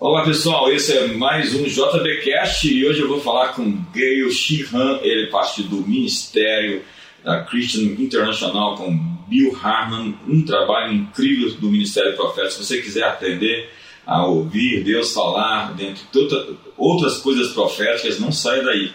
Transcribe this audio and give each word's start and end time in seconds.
Olá 0.00 0.24
pessoal, 0.24 0.70
esse 0.70 0.96
é 0.96 1.08
mais 1.08 1.56
um 1.56 1.64
JBcast 1.64 2.72
e 2.72 2.86
hoje 2.86 3.00
eu 3.00 3.08
vou 3.08 3.20
falar 3.20 3.48
com 3.48 3.82
Gayle 3.92 4.30
Sheehan, 4.30 5.00
ele 5.02 5.26
parte 5.26 5.64
do 5.64 5.78
Ministério 5.78 6.84
da 7.24 7.42
Christian 7.42 8.00
International 8.00 8.76
com 8.76 8.96
Bill 9.26 9.58
Harman, 9.60 10.14
um 10.28 10.44
trabalho 10.44 10.94
incrível 10.94 11.52
do 11.56 11.68
Ministério 11.68 12.14
Profético. 12.14 12.62
Se 12.62 12.64
você 12.64 12.80
quiser 12.80 13.08
aprender 13.08 13.70
a 14.06 14.24
ouvir 14.24 14.84
Deus 14.84 15.12
falar, 15.12 15.74
dentre 15.74 16.04
outras 16.76 17.18
coisas 17.18 17.48
proféticas, 17.48 18.20
não 18.20 18.30
saia 18.30 18.62
daí. 18.62 18.92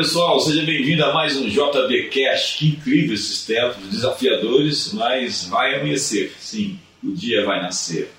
Pessoal, 0.00 0.40
seja 0.40 0.62
bem-vindo 0.62 1.04
a 1.04 1.12
mais 1.12 1.36
um 1.36 1.46
JBcast. 1.46 2.56
Que 2.56 2.68
incrível 2.68 3.12
esses 3.12 3.44
tempos, 3.44 3.86
desafiadores, 3.86 4.94
mas 4.94 5.44
vai 5.44 5.74
amanhecer. 5.74 6.32
Sim, 6.40 6.78
o 7.04 7.12
dia 7.12 7.44
vai 7.44 7.60
nascer. 7.60 8.10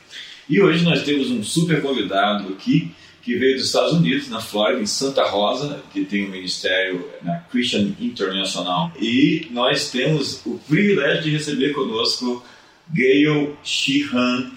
E 0.48 0.62
hoje 0.62 0.86
nós 0.86 1.02
temos 1.02 1.32
um 1.32 1.42
super 1.42 1.82
convidado 1.82 2.50
aqui 2.50 2.92
que 3.24 3.36
veio 3.36 3.56
dos 3.56 3.66
Estados 3.66 3.94
Unidos, 3.94 4.30
na 4.30 4.40
Flórida, 4.40 4.80
em 4.80 4.86
Santa 4.86 5.24
Rosa, 5.24 5.82
que 5.92 6.06
tem 6.06 6.28
um 6.28 6.30
ministério 6.30 7.04
na 7.24 7.38
Christian 7.38 7.96
International. 8.00 8.92
E 9.02 9.48
nós 9.50 9.90
temos 9.90 10.46
o 10.46 10.60
privilégio 10.60 11.24
de 11.24 11.32
receber 11.32 11.74
conosco 11.74 12.46
Gayle 12.94 13.56
Sheehan, 13.64 14.52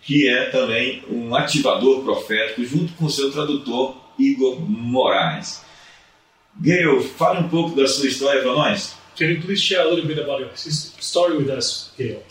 que 0.00 0.26
é 0.26 0.46
também 0.46 1.02
um 1.10 1.34
ativador 1.34 2.02
profético, 2.02 2.64
junto 2.64 2.94
com 2.94 3.06
seu 3.10 3.30
tradutor 3.30 4.00
Igor 4.18 4.58
Moraes. 4.58 5.68
Gayle, 6.60 7.02
fale 7.02 7.40
um 7.40 7.48
pouco 7.48 7.76
da 7.76 7.86
sua 7.86 8.06
história 8.06 8.42
para 8.42 8.52
nós. 8.52 8.94
Can 9.16 9.26
you 9.26 9.40
please 9.40 9.60
share 9.60 9.82
a 9.82 9.90
little 9.90 10.06
bit 10.06 10.18
about 10.18 10.40
your 10.40 10.50
story 10.54 11.36
with 11.36 11.50
us, 11.50 11.92
Gayle? 11.98 12.22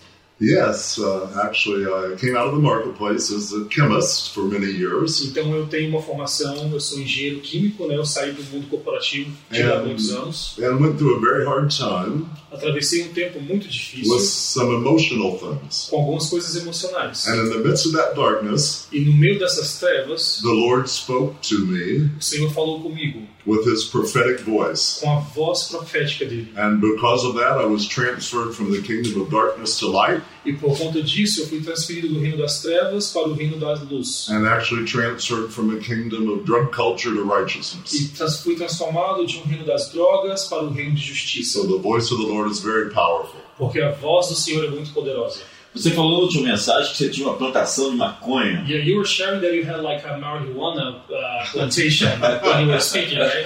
Yes, 0.41 0.97
uh, 0.97 1.27
actually, 1.43 1.85
I 1.85 2.15
came 2.15 2.37
out 2.37 2.47
of 2.47 2.55
the 2.55 2.61
marketplace 2.61 3.29
as 3.29 3.51
a 3.51 3.67
chemist 3.69 4.33
for 4.33 4.45
many 4.45 4.71
years. 4.71 5.21
Então 5.21 5.53
eu 5.53 5.67
tenho 5.67 5.89
uma 5.89 6.01
formação, 6.01 6.71
eu 6.71 6.79
sou 6.79 6.99
engenheiro 6.99 7.41
químico, 7.41 7.85
né? 7.87 7.97
Eu 7.97 8.05
saí 8.05 8.31
do 8.31 8.41
mundo 8.43 8.67
corporativo 8.69 9.35
há 9.51 9.83
muitos 9.83 10.11
anos. 10.11 10.57
And 10.57 10.79
went 10.79 10.97
through 10.97 11.17
a 11.17 11.19
very 11.19 11.45
hard 11.45 11.69
time. 11.69 12.25
Atravessei 12.53 13.03
um 13.03 13.09
tempo 13.09 13.41
muito 13.41 13.67
difícil. 13.67 14.13
With 14.13 14.21
some 14.21 14.73
emotional 14.73 15.37
things. 15.37 15.87
Com 15.89 15.97
algumas 15.97 16.29
coisas 16.29 16.55
emocionais. 16.55 17.27
And 17.27 17.45
in 17.45 17.49
the 17.49 17.57
midst 17.57 17.87
of 17.87 17.97
that 17.97 18.15
darkness, 18.15 18.87
e 18.93 19.01
no 19.01 19.13
meio 19.13 19.37
dessas 19.39 19.77
trevas, 19.77 20.39
the 20.41 20.47
Lord 20.47 20.89
spoke 20.89 21.35
to 21.49 21.65
me. 21.65 22.09
O 22.17 22.21
Senhor 22.23 22.49
falou 22.53 22.81
comigo. 22.81 23.27
With 23.49 23.65
his 23.65 23.83
prophetic 23.83 24.41
voice. 24.41 24.99
Com 25.01 25.17
a 25.17 25.21
voz 25.21 25.69
profética 25.69 26.23
dele. 26.23 26.49
And 26.55 26.79
because 26.79 27.25
of 27.25 27.33
that, 27.35 27.57
I 27.57 27.65
was 27.65 27.87
transferred 27.87 28.53
from 28.53 28.71
the 28.71 28.79
kingdom 28.79 29.21
of 29.21 29.31
darkness 29.31 29.79
to 29.79 29.87
light. 29.87 30.21
E 30.45 30.53
por 30.53 30.77
conta 30.77 31.01
disso, 31.01 31.41
eu 31.41 31.47
fui 31.47 31.59
transferido 31.59 32.09
do 32.09 32.19
reino 32.19 32.37
das 32.37 32.61
trevas 32.61 33.11
para 33.11 33.27
o 33.27 33.33
reino 33.33 33.57
da 33.57 33.73
luz. 33.73 34.27
And 34.29 34.47
actually 34.47 34.85
transferred 34.85 35.51
from 35.51 35.75
a 35.75 35.79
kingdom 35.79 36.29
of 36.29 36.45
drug 36.45 36.71
culture 36.71 37.11
to 37.11 37.23
righteousness. 37.23 37.91
E 37.91 38.09
trans 38.09 38.41
fui 38.41 38.55
transformado 38.55 39.25
de 39.25 39.39
um 39.39 39.43
reino 39.45 39.65
das 39.65 39.91
drogas 39.91 40.45
para 40.45 40.63
o 40.63 40.69
reino 40.69 40.93
de 40.93 41.01
justiça. 41.01 41.59
So 41.59 41.67
the 41.67 41.81
voice 41.81 42.13
of 42.13 42.21
the 42.21 42.27
Lord 42.27 42.51
is 42.51 42.59
very 42.59 42.91
powerful. 42.91 43.41
Porque 43.57 43.81
a 43.81 43.91
voz 43.91 44.27
do 44.27 44.35
Senhor 44.35 44.63
é 44.65 44.69
muito 44.69 44.93
poderosa. 44.93 45.39
Você 45.73 45.91
falou 45.91 46.13
na 46.13 46.17
última 46.19 46.47
mensagem 46.47 46.91
que 46.91 46.97
você 46.97 47.09
tinha 47.09 47.27
uma 47.27 47.37
plantação 47.37 47.91
de 47.91 47.97
maconha. 47.97 48.65
Yeah, 48.67 48.83
you 48.83 48.97
were 48.97 49.07
sharing 49.07 49.39
that 49.41 49.53
you 49.55 49.63
had 49.63 49.81
like 49.81 50.03
a 50.05 50.17
marijuana 50.17 51.03
uh, 51.09 51.51
plantation 51.51 52.09
when 52.19 52.65
you 52.65 52.71
were 52.71 52.79
speaking, 52.81 53.19
right? 53.19 53.45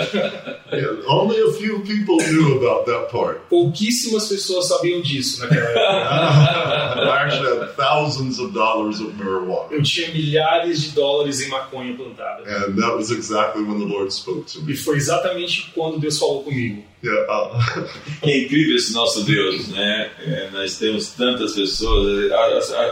yeah, 0.72 0.88
only 1.10 1.40
a 1.42 1.52
few 1.52 1.82
people 1.82 2.18
knew 2.18 2.58
about 2.58 2.86
that 2.86 3.10
part. 3.12 3.42
Pouquíssimas 3.50 4.30
pessoas 4.30 4.68
sabiam 4.68 5.02
disso 5.02 5.42
naquela 5.42 5.66
época. 5.66 5.80
I 7.04 7.24
actually 7.26 7.60
had 7.60 7.76
thousands 7.76 8.40
of 8.40 8.54
dollars 8.54 9.02
of 9.02 9.12
marijuana. 9.14 9.68
Eu 9.72 9.84
tinha 9.84 10.12
milhares 10.12 10.82
de 10.82 10.92
dólares 10.92 11.42
em 11.42 11.50
maconha 11.50 11.94
plantada. 11.96 12.44
And 12.44 12.76
that 12.82 12.96
was 12.96 13.12
exactly 13.12 13.64
when 13.64 13.80
the 13.80 13.86
Lord 13.86 14.12
spoke 14.14 14.46
to 14.54 14.62
me. 14.62 14.74
E 14.74 14.76
foi 14.78 14.96
exatamente 14.96 15.72
quando 15.76 16.00
Deus 16.00 16.18
falou 16.18 16.44
comigo. 16.44 16.84
Uh, 17.14 17.86
é 18.22 18.38
incrível 18.38 18.78
esse 18.78 18.94
nosso 18.94 19.26
Deus, 19.26 19.68
né? 19.68 20.10
É, 20.26 20.50
nós 20.54 20.78
temos 20.78 21.10
tantas 21.12 21.54
pessoas, 21.54 22.32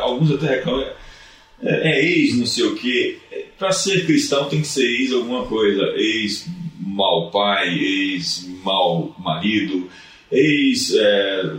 alguns 0.02 0.32
até 0.32 0.56
reclamam, 0.56 0.86
é, 1.64 1.92
é 1.92 2.06
ex 2.06 2.38
não 2.38 2.46
sei 2.46 2.66
o 2.66 2.76
quê. 2.76 3.20
Para 3.58 3.72
ser 3.72 4.06
cristão 4.06 4.50
tem 4.50 4.62
que 4.62 4.68
ser 4.68 4.86
ex 4.86 5.14
alguma 5.14 5.46
coisa, 5.46 5.82
ex 5.96 6.46
mau 6.78 7.32
pai, 7.32 7.70
ex 7.70 8.50
mau 8.64 9.16
marido, 9.18 9.90
ex 10.30 10.94
é, 10.94 11.56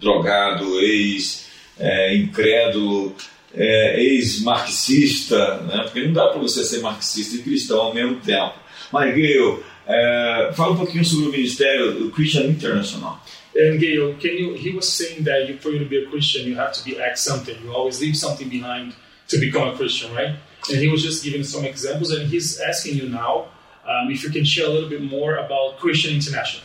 drogado, 0.00 0.80
ex 0.80 1.48
é, 1.76 2.14
incrédulo, 2.14 3.16
é, 3.52 4.00
ex 4.00 4.42
marxista, 4.42 5.56
né? 5.62 5.82
Porque 5.82 6.02
não 6.02 6.12
dá 6.12 6.28
para 6.28 6.40
você 6.40 6.62
ser 6.62 6.80
marxista 6.82 7.34
e 7.34 7.42
cristão 7.42 7.80
ao 7.80 7.94
mesmo 7.94 8.16
tempo. 8.20 8.54
Mas 8.92 9.14
Gayle, 9.14 9.58
é, 9.90 10.52
fala 10.54 10.72
um 10.72 10.76
pouquinho 10.76 11.04
sobre 11.04 11.26
o 11.26 11.30
ministério 11.32 11.92
do 11.92 12.10
Christian 12.10 12.44
International. 12.44 13.20
And 13.54 13.78
Gayle, 13.78 14.14
can 14.20 14.30
you? 14.30 14.54
He 14.54 14.70
was 14.70 14.88
saying 14.88 15.24
that 15.24 15.48
you, 15.48 15.58
for 15.58 15.70
you 15.72 15.80
to 15.80 15.84
be 15.84 16.04
a 16.04 16.06
Christian, 16.06 16.46
you 16.46 16.54
have 16.54 16.72
to 16.72 16.84
be 16.84 16.96
ex 16.96 17.22
something. 17.22 17.56
You 17.64 17.72
always 17.72 18.00
leave 18.00 18.16
something 18.16 18.48
behind 18.48 18.94
to 19.28 19.38
become 19.38 19.68
a 19.68 19.76
Christian, 19.76 20.14
right? 20.14 20.36
And 20.70 20.78
he 20.78 20.88
was 20.88 21.02
just 21.02 21.24
giving 21.24 21.42
some 21.42 21.64
examples, 21.64 22.12
and 22.12 22.30
he's 22.30 22.60
asking 22.60 22.96
you 22.96 23.08
now 23.08 23.48
um, 23.84 24.10
if 24.10 24.22
you 24.22 24.30
can 24.30 24.44
share 24.44 24.66
a 24.66 24.70
little 24.70 24.88
bit 24.88 25.02
more 25.02 25.36
about 25.36 25.78
Christian 25.78 26.14
International. 26.14 26.62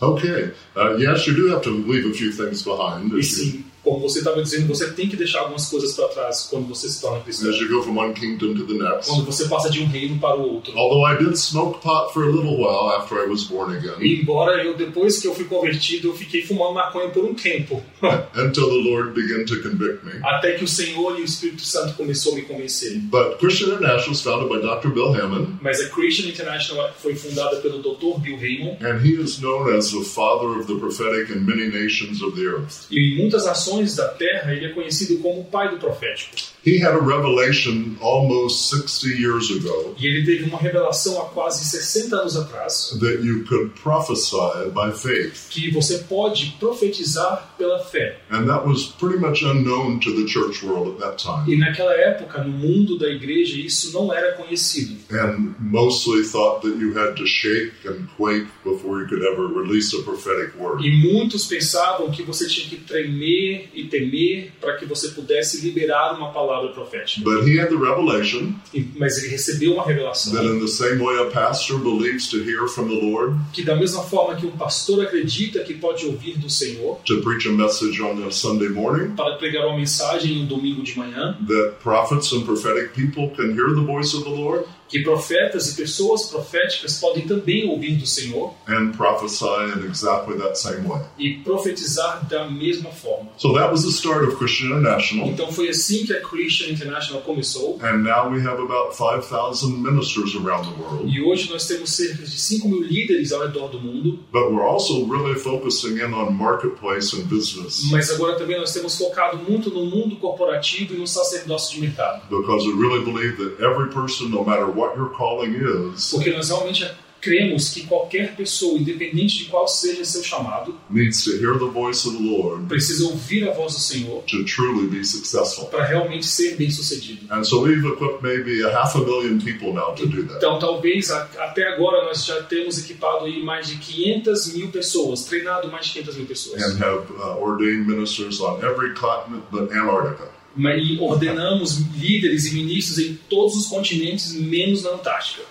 Okay. 0.00 0.52
Uh, 0.76 0.94
yes, 0.96 1.26
you 1.26 1.34
do 1.34 1.48
have 1.48 1.62
to 1.62 1.70
leave 1.70 2.06
a 2.06 2.14
few 2.14 2.30
things 2.30 2.62
behind. 2.62 3.12
E 3.12 3.22
sim, 3.22 3.70
como 3.84 4.00
você 4.00 4.20
estava 4.20 4.42
dizendo, 4.42 4.66
você 4.66 4.90
tem 4.92 5.08
que 5.08 5.16
deixar 5.16 5.40
algumas 5.40 5.68
coisas 5.68 5.92
para 5.94 6.08
trás 6.08 6.48
quando 6.50 6.66
você 6.66 6.88
se 6.88 7.00
torna 7.00 7.20
cristão. 7.20 7.50
As 7.50 7.56
you 7.58 7.68
go 7.68 7.82
from 7.82 7.98
one 7.98 8.14
kingdom 8.14 8.54
to 8.54 8.66
the 8.66 8.74
next. 8.74 9.10
Quando 9.10 9.26
você 9.26 9.46
passa 9.46 9.70
de 9.70 9.80
um 9.80 9.86
reino 9.86 10.18
para 10.18 10.36
o 10.36 10.54
outro. 10.54 10.72
Although 10.76 11.06
I 11.06 11.16
did 11.22 11.36
smoke 11.36 11.80
pot 11.80 12.12
for 12.12 12.24
a 12.24 12.30
little 12.30 12.56
while 12.56 12.90
after 12.96 13.18
I 13.22 13.28
was 13.28 13.44
born 13.44 13.76
again. 13.76 13.96
E 14.00 14.22
embora 14.22 14.64
eu 14.64 14.74
depois 14.74 15.20
que 15.20 15.28
eu 15.28 15.34
fui 15.34 15.44
convertido, 15.44 16.08
eu 16.08 16.14
fiquei 16.14 16.42
fumando 16.42 16.74
maconha 16.74 17.10
por 17.10 17.24
um 17.24 17.34
tempo. 17.34 17.82
Until 18.34 18.68
the 18.68 18.88
Lord 18.88 19.12
began 19.12 19.44
to 19.44 19.62
convict 19.62 20.04
me. 20.04 20.12
Até 20.24 20.52
que 20.52 20.64
o 20.64 20.68
Senhor 20.68 21.18
e 21.18 21.22
o 21.22 21.24
Espírito 21.24 21.62
Santo 21.62 21.94
começou 21.94 22.32
a 22.32 22.36
me 22.36 22.42
convencer. 22.42 22.98
But 22.98 23.38
Christian 23.38 23.74
International 23.74 24.10
was 24.10 24.22
founded 24.22 24.48
by 24.48 24.60
Dr. 24.60 24.94
Bill 24.94 25.12
Hammond. 25.12 25.58
Mas 25.60 25.80
a 25.80 25.88
Christian 25.90 26.28
International 26.28 26.90
foi 26.98 27.14
fundada 27.14 27.56
pelo 27.56 27.82
Dr. 27.82 28.20
Bill 28.20 28.36
Hammond. 28.36 28.82
And 28.82 29.04
he 29.04 29.20
is 29.20 29.40
known 29.40 29.74
as 29.76 29.90
the 29.90 30.04
father 30.04 30.58
of 30.58 30.66
the 30.66 30.78
prophetic 30.78 31.30
in 31.30 31.44
many 31.44 31.68
nations 31.68 32.22
of 32.22 32.34
the 32.34 32.46
earth. 32.46 32.86
E 32.90 32.98
em 32.98 33.18
muitas 33.18 33.44
nações 33.44 33.73
da 33.96 34.08
terra 34.08 34.52
ele 34.52 34.66
é 34.66 34.68
conhecido 34.70 35.18
como 35.18 35.40
o 35.40 35.44
pai 35.44 35.70
do 35.70 35.78
profético. 35.78 36.54
He 36.66 36.78
had 36.78 36.94
a 36.94 37.00
revelation 37.00 37.98
almost 38.00 38.70
60 38.70 39.20
years 39.20 39.50
ago. 39.50 39.94
E 39.98 40.06
ele 40.06 40.24
teve 40.24 40.44
uma 40.44 40.58
revelação 40.58 41.20
há 41.20 41.26
quase 41.26 41.62
60 41.62 42.16
anos 42.16 42.36
atrás. 42.36 42.96
That 43.00 43.22
you 43.22 43.44
could 43.44 43.72
prophesy 43.82 44.70
by 44.72 44.90
faith. 44.96 45.48
Que 45.50 45.70
você 45.70 45.98
pode 45.98 46.56
profetizar 46.58 47.54
pela 47.58 47.84
fé. 47.84 48.18
And 48.30 48.46
that 48.46 48.66
was 48.66 48.86
pretty 48.86 49.18
much 49.18 49.42
unknown 49.44 50.00
to 50.00 50.12
the 50.14 50.26
church 50.26 50.64
world 50.64 50.92
at 50.92 51.00
that 51.00 51.22
time. 51.22 51.52
E 51.52 51.58
naquela 51.58 51.92
época 51.92 52.42
no 52.42 52.52
mundo 52.52 52.98
da 52.98 53.08
igreja 53.08 53.58
isso 53.58 53.92
não 53.92 54.12
era 54.12 54.32
conhecido. 54.32 54.96
And 55.10 55.54
mostly 55.60 56.22
thought 56.22 56.62
that 56.62 56.78
you 56.78 56.98
had 56.98 57.14
to 57.16 57.26
shake 57.26 57.72
and 57.86 58.06
quake 58.16 58.48
before 58.64 59.02
you 59.02 59.08
could 59.08 59.22
ever 59.22 59.46
release 59.48 59.94
a 59.94 60.02
prophetic 60.02 60.56
word. 60.58 60.82
E 60.82 60.90
muitos 60.90 61.46
pensavam 61.46 62.10
que 62.10 62.22
você 62.22 62.46
tinha 62.48 62.68
que 62.68 62.76
tremer 62.76 63.63
e 63.72 63.84
temer 63.84 64.52
para 64.60 64.76
que 64.76 64.86
você 64.86 65.08
pudesse 65.08 65.60
liberar 65.60 66.14
uma 66.16 66.32
palavra 66.32 66.70
profética. 66.70 67.22
But 67.22 67.48
he 67.48 67.58
had 67.58 67.68
the 67.68 67.76
revelation. 67.76 68.54
Mas 68.96 69.18
ele 69.18 69.28
recebeu 69.28 69.74
uma 69.74 69.84
revelação. 69.84 70.32
That 70.34 70.46
in 70.46 70.60
the 70.60 70.68
same 70.68 71.02
way 71.02 71.18
a 71.18 71.30
pastor 71.30 71.78
believes 71.78 72.28
to 72.28 72.38
hear 72.38 72.68
from 72.68 72.88
the 72.88 73.00
Lord. 73.00 73.36
Que 73.52 73.62
da 73.62 73.76
mesma 73.76 74.02
forma 74.02 74.36
que 74.36 74.46
um 74.46 74.56
pastor 74.56 75.02
acredita 75.02 75.60
que 75.60 75.74
pode 75.74 76.06
ouvir 76.06 76.38
do 76.38 76.50
Senhor. 76.50 76.98
To 77.04 77.20
preach 77.22 77.48
a 77.48 77.52
message 77.52 78.00
on 78.00 78.26
a 78.26 78.30
Sunday 78.30 78.68
morning. 78.68 79.14
Para 79.14 79.36
pregar 79.36 79.66
uma 79.66 79.76
mensagem 79.76 80.40
no 80.40 80.46
domingo 80.46 80.82
de 80.82 80.98
manhã. 80.98 81.36
That 81.46 81.76
prophets 81.82 82.32
and 82.32 82.42
prophetic 82.42 82.92
people 82.94 83.30
can 83.36 83.54
hear 83.54 83.74
the 83.74 83.84
voice 83.84 84.14
of 84.14 84.24
the 84.24 84.30
Lord. 84.30 84.64
Que 84.94 85.02
profetas 85.02 85.72
e 85.72 85.74
pessoas 85.74 86.26
proféticas 86.26 87.00
podem 87.00 87.26
também 87.26 87.68
ouvir 87.68 87.96
do 87.96 88.06
Senhor. 88.06 88.54
And 88.68 88.92
prophesy 88.92 89.44
in 89.74 89.84
exactly 89.88 90.38
that 90.38 90.56
same 90.56 90.86
way. 90.86 91.00
E 91.18 91.38
profetizar 91.38 92.24
da 92.28 92.48
mesma 92.48 92.92
forma. 92.92 93.28
So 93.36 93.52
that 93.54 93.72
was 93.72 93.82
the 93.82 93.90
start 93.90 94.24
of 94.24 94.36
Christian 94.36 94.66
International. 94.66 95.26
Então 95.26 95.50
foi 95.50 95.68
assim 95.70 96.06
que 96.06 96.12
a 96.12 96.20
Christian 96.20 96.70
International 96.70 97.22
começou. 97.22 97.80
And 97.82 98.04
now 98.04 98.30
we 98.30 98.40
have 98.46 98.62
about 98.62 98.94
5,000 98.94 99.82
ministers 99.82 100.36
around 100.36 100.68
the 100.68 100.80
world. 100.80 101.10
E 101.12 101.20
hoje 101.20 101.50
nós 101.50 101.66
temos 101.66 101.90
cerca 101.90 102.22
de 102.22 102.38
5 102.38 102.68
mil 102.68 102.80
líderes 102.80 103.32
ao 103.32 103.42
redor 103.42 103.70
do 103.70 103.80
mundo. 103.80 104.20
But 104.30 104.52
we're 104.52 104.62
also 104.62 105.06
really 105.06 105.36
focusing 105.36 105.98
in 105.98 106.14
on 106.14 106.30
marketplace 106.34 107.12
and 107.16 107.24
business. 107.24 107.90
Mas 107.90 108.12
agora 108.12 108.36
também 108.36 108.60
nós 108.60 108.72
temos 108.72 108.96
focado 108.96 109.38
muito 109.38 109.70
no 109.70 109.86
mundo 109.86 110.14
corporativo 110.18 110.94
e 110.94 110.98
no 110.98 111.06
sacerdócio 111.08 111.74
de 111.74 111.80
mercado. 111.80 112.28
Because 112.30 112.64
we 112.64 112.74
really 112.80 113.04
believe 113.04 113.38
that 113.38 113.60
every 113.60 113.92
person, 113.92 114.28
no 114.28 114.44
matter 114.44 114.66
what 114.66 114.83
your 114.96 115.10
calling 115.10 115.54
is, 115.54 116.10
Porque 116.10 116.30
nós 116.30 116.48
realmente 116.48 116.90
cremos 117.24 117.70
que 117.70 117.86
qualquer 117.86 118.36
pessoa, 118.36 118.78
independente 118.78 119.38
de 119.38 119.44
qual 119.46 119.66
seja 119.66 120.04
seu 120.04 120.22
chamado, 120.22 120.78
needs 120.90 121.24
to 121.24 121.30
hear 121.30 121.58
the 121.58 121.70
voice 121.72 122.06
of 122.06 122.18
the 122.18 122.22
Lord 122.22 122.66
precisa 122.68 123.06
ouvir 123.06 123.48
a 123.48 123.54
voz 123.54 123.72
do 123.72 123.80
Senhor 123.80 124.22
to 124.24 124.44
truly 124.44 124.86
be 124.88 125.02
successful. 125.02 125.64
para 125.68 125.86
realmente 125.86 126.26
ser 126.26 126.54
bem-sucedido. 126.56 127.26
And 127.30 127.42
so 127.42 127.62
we've 127.62 127.82
equipped 127.86 128.22
maybe 128.22 128.62
a 128.62 128.68
half 128.68 128.94
a 128.94 128.98
million 128.98 129.40
people 129.40 129.72
now 129.72 129.94
to 129.94 130.06
do 130.06 130.24
that. 130.24 130.36
Então, 130.36 130.58
talvez 130.58 131.10
até 131.10 131.66
agora 131.74 132.04
nós 132.04 132.26
já 132.26 132.42
temos 132.42 132.78
equipado 132.78 133.24
aí 133.24 133.42
mais 133.42 133.68
de 133.68 133.78
500 133.78 134.52
mil 134.52 134.68
pessoas, 134.68 135.24
treinado 135.24 135.72
mais 135.72 135.86
de 135.86 135.92
500 135.92 136.16
mil 136.16 136.26
pessoas. 136.26 136.62
And 136.62 136.78
have 136.78 137.06
uh, 137.16 137.38
ordained 137.40 137.86
ministers 137.86 138.38
on 138.42 138.58
every 138.62 138.92
continent 138.92 139.44
but 139.50 139.72
Antarctica. 139.72 140.33
E 140.56 140.98
ordenamos 141.00 141.78
líderes 141.96 142.46
e 142.46 142.54
ministros 142.54 142.98
em 142.98 143.14
todos 143.28 143.56
os 143.56 143.66
continentes, 143.66 144.34
menos 144.34 144.84
na 144.84 144.90
Antártica. 144.90 145.42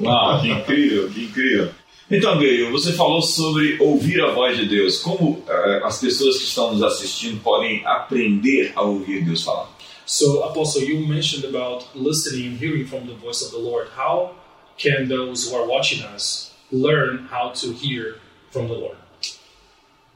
Uau, 0.00 0.40
que 0.40 0.48
incrível, 0.48 1.10
que 1.10 1.24
incrível. 1.24 1.70
Então, 2.10 2.38
Gayle, 2.38 2.70
você 2.70 2.92
falou 2.92 3.22
sobre 3.22 3.78
ouvir 3.80 4.20
a 4.20 4.32
voz 4.32 4.56
de 4.58 4.66
Deus. 4.66 4.98
Como 4.98 5.42
eh, 5.48 5.80
as 5.82 5.98
pessoas 5.98 6.36
que 6.36 6.44
estão 6.44 6.72
nos 6.72 6.82
assistindo 6.82 7.40
podem 7.42 7.82
aprender 7.86 8.72
a 8.74 8.82
ouvir 8.82 9.24
Deus 9.24 9.42
falar? 9.42 9.70
So, 10.04 10.42
Apostle, 10.44 10.82
you 10.82 11.06
mentioned 11.06 11.44
about 11.44 11.86
listening 11.94 12.48
and 12.48 12.58
hearing 12.58 12.86
from 12.86 13.06
the 13.06 13.14
voice 13.14 13.42
of 13.42 13.50
the 13.50 13.58
Lord. 13.58 13.88
How 13.96 14.34
can 14.76 15.08
those 15.08 15.48
who 15.48 15.56
are 15.56 15.66
watching 15.66 16.02
us 16.14 16.52
learn 16.70 17.28
how 17.30 17.50
to 17.60 17.72
hear 17.72 18.16
from 18.50 18.68
the 18.68 18.74
Lord? 18.74 18.96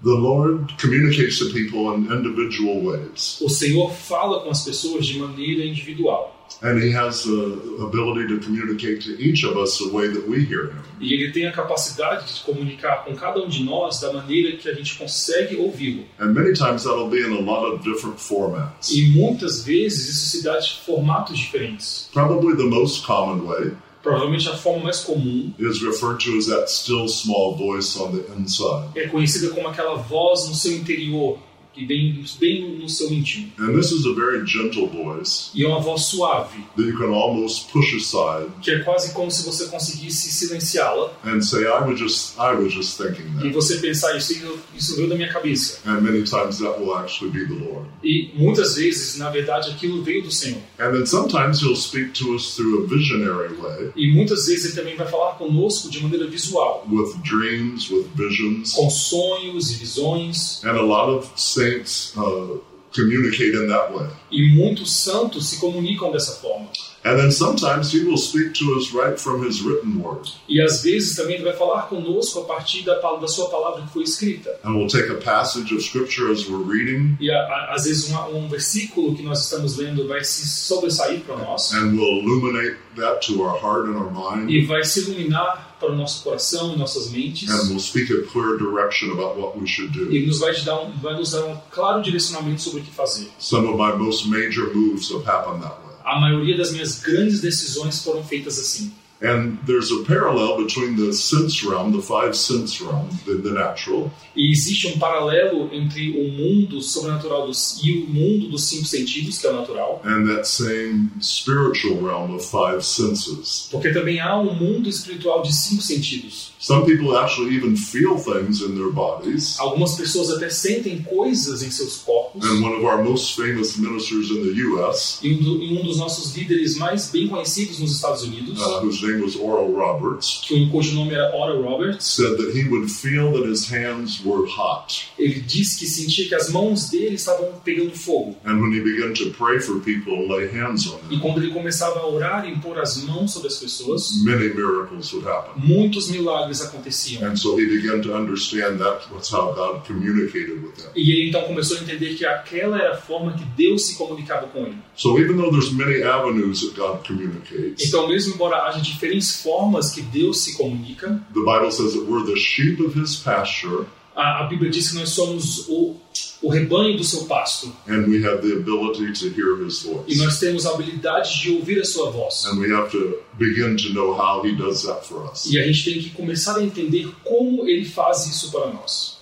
The 0.02 0.10
Lord 0.14 0.76
communicates 0.78 1.38
to 1.38 1.46
people 1.52 1.92
in 1.94 2.10
individual 2.12 2.82
ways, 2.84 3.40
O 3.42 3.48
Senhor 3.48 3.90
fala 3.92 4.40
com 4.40 4.50
as 4.50 4.62
pessoas 4.64 5.06
de 5.06 5.18
maneira 5.18 5.64
individual. 5.64 6.32
and 6.62 6.78
He 6.80 6.92
has 6.92 7.24
the 7.24 7.82
ability 7.82 8.28
to 8.28 8.38
communicate 8.38 9.02
to 9.02 9.20
each 9.20 9.42
of 9.44 9.56
us 9.56 9.78
the 9.78 9.90
way 9.92 10.06
that 10.08 10.28
we 10.28 10.44
hear 10.44 10.66
Him. 10.70 10.82
E 11.00 11.12
ele 11.12 11.32
tem 11.32 11.46
a 11.46 11.52
capacidade 11.52 12.32
de 12.32 12.40
comunicar 12.42 13.04
com 13.04 13.14
cada 13.16 13.42
um 13.42 13.48
de 13.48 13.64
nós 13.64 14.00
da 14.00 14.12
maneira 14.12 14.56
que 14.56 14.68
a 14.68 14.74
gente 14.74 14.96
consegue 14.96 15.56
ouvi-lo. 15.56 16.04
And 16.20 16.32
many 16.34 16.52
times 16.52 16.84
that'll 16.84 17.08
be 17.10 17.20
in 17.20 17.32
a 17.32 17.40
lot 17.40 17.66
of 17.66 17.82
different 17.82 18.18
formats. 18.18 18.90
E 18.90 19.08
muitas 19.12 19.64
vezes 19.64 20.08
isso 20.08 20.26
se 20.30 20.42
dá 20.44 20.58
de 20.58 20.78
formatos 20.84 21.36
diferentes. 21.38 22.08
Probably 22.12 22.54
the 22.56 22.64
most 22.68 23.04
common 23.04 23.44
way 23.46 23.72
Provavelmente 24.06 24.48
a 24.48 24.56
forma 24.56 24.84
mais 24.84 25.00
comum 25.00 25.52
is 25.58 25.82
referred 25.82 26.20
to 26.20 26.38
as 26.38 26.46
that 26.46 26.68
still 26.70 27.08
small 27.08 27.56
voice 27.56 27.98
on 27.98 28.12
the 28.12 28.24
inside. 28.38 28.88
é 28.94 29.08
conhecida 29.08 29.52
como 29.52 29.66
aquela 29.66 29.96
voz 29.96 30.48
no 30.48 30.54
seu 30.54 30.76
interior, 30.76 31.40
que 31.76 31.84
vem 31.84 32.24
bem 32.40 32.78
no 32.78 32.88
seu 32.88 33.12
íntimo. 33.12 33.52
And 33.58 33.74
this 33.78 33.90
is 33.92 34.06
a 34.06 34.14
very 34.14 34.44
gentle 34.46 34.86
voice 34.88 35.50
E 35.54 35.64
é 35.64 35.68
uma 35.68 35.80
voz 35.80 36.02
suave, 36.06 36.58
that 36.76 36.88
you 36.88 36.96
can 36.96 37.12
almost 37.12 37.70
push 37.70 37.94
aside 37.94 38.50
que 38.62 38.70
é 38.70 38.78
quase 38.80 39.12
como 39.12 39.30
se 39.30 39.44
você 39.44 39.66
conseguisse 39.66 40.30
silenciá-la 40.32 41.12
and 41.24 41.40
say, 41.42 41.64
I 41.64 41.84
was 41.86 41.98
just 41.98 42.34
I 42.38 42.52
was 42.54 42.72
just 42.72 42.96
thinking 42.96 43.26
e 43.38 43.42
that. 43.42 43.52
você 43.52 43.76
pensar 43.78 44.16
isso, 44.16 44.34
isso 44.76 44.96
veio 44.96 45.08
da 45.08 45.14
minha 45.16 45.32
cabeça. 45.32 45.78
And 45.84 46.00
many 46.00 46.22
times 46.24 46.58
that 46.58 46.80
will 46.80 46.94
actually 46.96 47.30
be 47.32 47.46
the 47.46 47.54
Lord. 47.64 47.86
E 48.02 48.30
muitas 48.34 48.76
vezes, 48.76 49.16
na 49.18 49.30
verdade, 49.30 49.70
aquilo 49.70 50.02
veio 50.02 50.22
do 50.22 50.30
Senhor. 50.30 50.60
And 50.78 50.92
then 50.92 51.06
sometimes 51.06 51.60
he'll 51.60 51.76
speak 51.76 52.12
to 52.14 52.34
us 52.34 52.54
through 52.54 52.84
a 52.84 52.86
visionary 52.86 53.54
way 53.56 53.90
E 53.96 54.12
muitas 54.14 54.46
vezes 54.46 54.66
ele 54.66 54.74
também 54.76 54.96
vai 54.96 55.06
falar 55.06 55.34
conosco 55.34 55.90
de 55.90 56.00
maneira 56.02 56.26
visual, 56.26 56.86
with 56.90 57.14
dreams, 57.22 57.90
with 57.90 58.06
visions. 58.14 58.72
com 58.72 58.88
sonhos 58.90 59.70
e 59.72 59.74
visões. 59.76 60.62
And 60.64 60.76
a 60.78 60.82
lot 60.82 61.10
of 61.10 61.28
saints 61.66 62.16
uh, 62.16 62.60
communicate 62.92 63.54
in 63.54 63.68
that 63.68 63.92
way. 63.92 64.08
E 64.30 64.54
muitos 64.54 64.92
santos 64.96 65.48
se 65.50 65.58
comunicam 65.58 66.10
dessa 66.12 66.36
forma. 66.36 66.68
And 67.06 67.16
then 67.16 67.30
sometimes 67.30 67.92
he 67.92 68.04
will 68.04 68.18
speak 68.18 68.52
to 68.54 68.74
us 68.76 68.92
right 68.92 69.16
from 69.18 69.44
his 69.46 69.62
written 69.62 70.02
word. 70.02 70.28
E 70.48 70.60
às 70.60 70.82
vezes 70.82 71.14
também 71.14 71.36
ele 71.36 71.44
vai 71.44 71.52
falar 71.52 71.82
conosco 71.82 72.40
a 72.40 72.44
partir 72.44 72.82
da, 72.82 72.98
da 72.98 73.28
sua 73.28 73.48
palavra 73.48 73.82
que 73.82 73.92
foi 73.92 74.02
escrita. 74.02 74.50
And 74.64 74.74
we'll 74.76 74.88
take 74.88 75.08
a 75.10 75.14
passage 75.14 75.72
of 75.72 75.80
scripture 75.82 76.32
as 76.32 76.48
we're 76.48 76.64
reading 76.64 77.16
E 77.20 77.30
a, 77.30 77.36
a, 77.36 77.74
às 77.74 77.84
vezes 77.84 78.08
uma, 78.08 78.26
um 78.28 78.48
versículo 78.48 79.14
que 79.14 79.22
nós 79.22 79.44
estamos 79.44 79.76
lendo 79.76 80.08
vai 80.08 80.24
se 80.24 80.48
sobressair 80.48 81.20
para 81.20 81.36
nós 81.36 81.72
and 81.74 81.92
we'll 81.96 82.18
illuminate 82.22 82.76
that 82.96 83.20
to 83.24 83.40
our 83.42 83.56
heart 83.56 83.86
and 83.88 83.96
our 83.96 84.10
mind. 84.10 84.50
e 84.50 84.64
vai 84.66 84.82
se 84.82 85.00
iluminar 85.00 85.76
para 85.78 85.92
o 85.92 85.94
nosso 85.94 86.24
coração 86.24 86.72
e 86.74 86.76
nossas 86.76 87.10
mentes. 87.10 87.48
And 87.48 87.68
we'll 87.68 87.78
speak 87.78 88.10
a 88.12 88.22
clear 88.32 88.56
direction 88.56 89.12
about 89.12 89.38
what 89.38 89.56
we 89.58 89.66
should 89.66 89.92
do. 89.92 90.10
E 90.10 90.26
nos 90.26 90.40
vai, 90.40 90.54
dar 90.62 90.80
um, 90.80 90.90
vai 90.92 91.14
nos 91.14 91.32
dar 91.32 91.44
um 91.44 91.56
claro 91.70 92.02
direcionamento 92.02 92.62
sobre 92.62 92.80
o 92.80 92.82
que 92.82 92.90
fazer. 92.90 93.28
Some 93.38 93.68
of 93.68 93.76
my 93.76 93.92
most 93.96 94.26
major 94.26 94.72
moves 94.74 95.10
have 95.12 95.24
happened 95.26 95.62
that 95.62 95.76
way. 95.80 95.85
A 96.06 96.20
maioria 96.20 96.56
das 96.56 96.70
minhas 96.70 97.00
grandes 97.00 97.40
decisões 97.40 98.00
foram 98.00 98.22
feitas 98.22 98.60
assim. 98.60 98.94
And 99.22 99.56
there's 99.66 99.90
a 99.90 100.04
parallel 100.04 100.58
between 100.62 100.94
the 100.96 101.12
sense 101.12 101.64
realm, 101.64 101.90
the 101.92 102.02
five 102.02 102.34
sense 102.36 102.80
realm, 102.82 103.08
the, 103.24 103.34
the 103.36 103.50
natural, 103.50 104.10
E 104.36 104.50
existe 104.52 104.88
um 104.88 104.98
paralelo 104.98 105.70
entre 105.72 106.10
o 106.10 106.30
mundo 106.32 106.82
sobrenatural 106.82 107.46
dos, 107.46 107.80
e 107.82 107.92
o 107.92 108.06
mundo 108.10 108.48
dos 108.50 108.64
cinco 108.64 108.84
sentidos, 108.84 109.38
que 109.38 109.46
é 109.46 109.50
o 109.50 109.54
natural, 109.54 110.02
and 110.04 110.26
that 110.26 110.46
same 110.46 111.08
spiritual 111.22 111.96
realm 112.02 112.34
of 112.34 112.44
five 112.44 112.82
senses. 112.84 113.68
porque 113.70 113.90
também 113.92 114.20
há 114.20 114.38
um 114.38 114.52
mundo 114.54 114.88
espiritual 114.88 115.42
de 115.42 115.54
cinco 115.54 115.82
sentidos. 115.82 116.52
Some 116.58 116.84
people 116.84 117.16
actually 117.16 117.54
even 117.56 117.76
feel 117.76 118.16
things 118.18 118.60
in 118.60 118.74
their 118.74 118.90
bodies. 118.90 119.58
Algumas 119.58 119.94
pessoas 119.94 120.30
até 120.30 120.48
sentem 120.50 121.02
coisas 121.02 121.62
em 121.62 121.70
seus 121.70 121.98
corpos. 121.98 122.44
And 122.44 122.62
one 122.62 122.74
of 122.76 122.84
our 122.84 123.02
most 123.02 123.34
famous 123.36 123.76
ministers 123.78 124.30
in 124.30 124.42
the 124.42 124.60
U.S., 124.66 125.18
E 125.22 125.32
um, 125.32 125.38
do- 125.42 125.62
e 125.62 125.78
um 125.78 125.82
dos 125.84 125.96
nossos 125.98 126.34
líderes 126.36 126.76
mais 126.76 127.10
bem 127.10 127.28
conhecidos 127.28 127.78
nos 127.78 127.92
Estados 127.92 128.22
Unidos, 128.22 128.58
uh, 128.60 128.80
name 129.06 129.22
was 129.22 129.36
Oral 129.36 129.72
Roberts, 129.72 130.40
que, 130.46 130.68
era 131.12 131.34
Oral 131.34 131.62
Roberts, 131.62 132.04
said 132.06 132.36
that 132.36 132.52
he 132.56 132.68
would 132.68 132.90
feel 132.90 133.32
that 133.32 133.48
his 133.48 133.70
hands 133.70 134.22
were 134.24 134.46
hot. 134.46 135.10
ele 135.18 135.40
disse 135.40 135.78
que 135.78 135.86
sentia 135.86 136.28
que 136.28 136.34
as 136.34 136.50
mãos 136.50 136.88
dele 136.90 137.14
estavam 137.14 137.52
pegando 137.64 137.94
fogo. 137.96 138.36
And 138.44 138.60
when 138.60 138.72
he 138.72 138.80
began 138.80 139.12
to 139.14 139.30
pray 139.30 139.60
for 139.60 139.80
people 139.80 140.14
and 140.14 140.28
lay 140.28 140.48
hands 140.48 140.86
on 140.86 140.98
E 141.10 141.16
them, 141.16 141.20
quando 141.20 141.42
ele 141.42 141.52
começava 141.52 142.00
a 142.00 142.06
orar 142.06 142.46
e 142.48 142.52
impor 142.52 142.78
as 142.78 143.02
mãos 143.04 143.32
sobre 143.32 143.48
as 143.48 143.58
pessoas, 143.58 144.22
many 144.24 144.52
miracles 144.54 145.12
would 145.12 145.26
happen. 145.28 145.52
muitos 145.62 146.08
milagres 146.08 146.60
aconteciam. 146.60 147.30
And 147.30 147.36
so 147.36 147.56
he 147.58 147.66
began 147.66 148.00
to 148.02 148.14
understand 148.14 148.78
that 148.78 149.06
was 149.12 149.30
how 149.32 149.52
God 149.54 149.84
communicated 149.86 150.62
with 150.62 150.78
him. 150.78 150.90
E 150.94 151.10
ele 151.12 151.28
então 151.28 151.42
começou 151.42 151.78
a 151.78 151.80
entender 151.80 152.14
que 152.14 152.24
aquela 152.24 152.78
era 152.78 152.94
a 152.94 152.96
forma 152.96 153.32
que 153.32 153.44
Deus 153.56 153.86
se 153.86 153.96
comunicava 153.96 154.46
com 154.48 154.66
ele. 154.66 154.76
So 154.94 155.18
even 155.18 155.36
though 155.36 155.50
there's 155.50 155.72
many 155.72 156.02
avenues 156.02 156.60
that 156.60 156.74
God 156.74 157.06
communicates, 157.06 157.86
Então, 157.86 158.08
mesmo 158.08 158.34
embora 158.34 158.66
haja 158.66 158.80
diferentes 158.96 159.42
formas 159.42 159.90
que 159.90 160.02
Deus 160.02 160.44
se 160.44 160.56
comunica, 160.56 161.22
the 161.32 161.40
Bible 161.40 161.70
says 161.70 161.92
that 161.92 162.04
we're 162.04 162.24
the 162.24 162.36
sheep 162.36 162.80
of 162.80 162.98
his 162.98 163.16
pasture 163.16 163.86
a, 164.16 164.40
a 164.40 164.46
Bíblia 164.46 164.70
diz 164.70 164.90
que 164.90 164.96
nós 164.96 165.10
somos 165.10 165.68
o, 165.68 165.94
o 166.42 166.48
rebanho 166.48 166.96
do 166.96 167.04
seu 167.04 167.26
pasto 167.26 167.70
and 167.86 168.06
we 168.08 168.26
have 168.26 168.40
the 168.40 168.54
ability 168.54 169.12
to 169.12 169.28
hear 169.28 169.62
his 169.62 169.84
e 169.84 169.88
voice. 169.88 170.18
nós 170.18 170.40
temos 170.40 170.64
a 170.64 170.70
habilidade 170.70 171.38
de 171.42 171.50
ouvir 171.52 171.80
a 171.80 171.84
sua 171.84 172.10
voz. 172.10 172.46
And 172.46 172.58
we 172.58 172.72
have 172.72 172.90
to 172.92 173.18
begin 173.34 173.76
to 173.76 173.92
know 173.92 174.14
how 174.14 174.42
he 174.42 174.56
does 174.56 174.84
that 174.84 175.06
for 175.06 175.30
us. 175.30 175.44
E 175.44 175.58
a 175.58 175.66
gente 175.66 175.84
tem 175.84 176.02
que 176.02 176.10
começar 176.10 176.56
a 176.56 176.64
entender 176.64 177.12
como 177.22 177.68
ele 177.68 177.84
faz 177.84 178.26
isso 178.26 178.50
para 178.50 178.72
nós. 178.72 179.18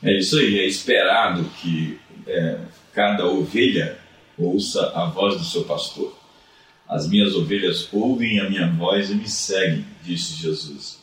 É 0.00 0.16
isso 0.16 0.38
aí, 0.38 0.60
é 0.60 0.66
esperado 0.66 1.44
que 1.60 1.98
é, 2.26 2.60
cada 2.94 3.26
ovelha 3.26 3.98
ouça 4.38 4.92
a 4.94 5.06
voz 5.06 5.36
do 5.36 5.44
seu 5.44 5.64
pastor. 5.64 6.19
As 6.90 7.08
minhas 7.08 7.36
ovelhas 7.36 7.88
ouvem 7.92 8.40
a 8.40 8.50
minha 8.50 8.68
voz 8.72 9.10
e 9.10 9.14
me 9.14 9.28
seguem, 9.28 9.86
disse 10.02 10.34
Jesus. 10.34 10.98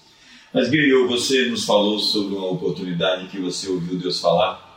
Mas, 0.54 0.70
Guilherme, 0.70 1.08
você 1.08 1.46
nos 1.46 1.64
falou 1.64 1.98
sobre 1.98 2.36
uma 2.36 2.48
oportunidade 2.48 3.30
que 3.30 3.40
você 3.40 3.70
ouviu 3.70 3.98
Deus 3.98 4.20
falar 4.20 4.68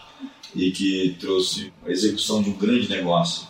e 0.54 0.70
que 0.70 1.16
trouxe 1.18 1.72
a 1.84 1.90
execução 1.90 2.40
de 2.40 2.50
um 2.50 2.52
grande 2.52 2.88
negócio. 2.88 3.48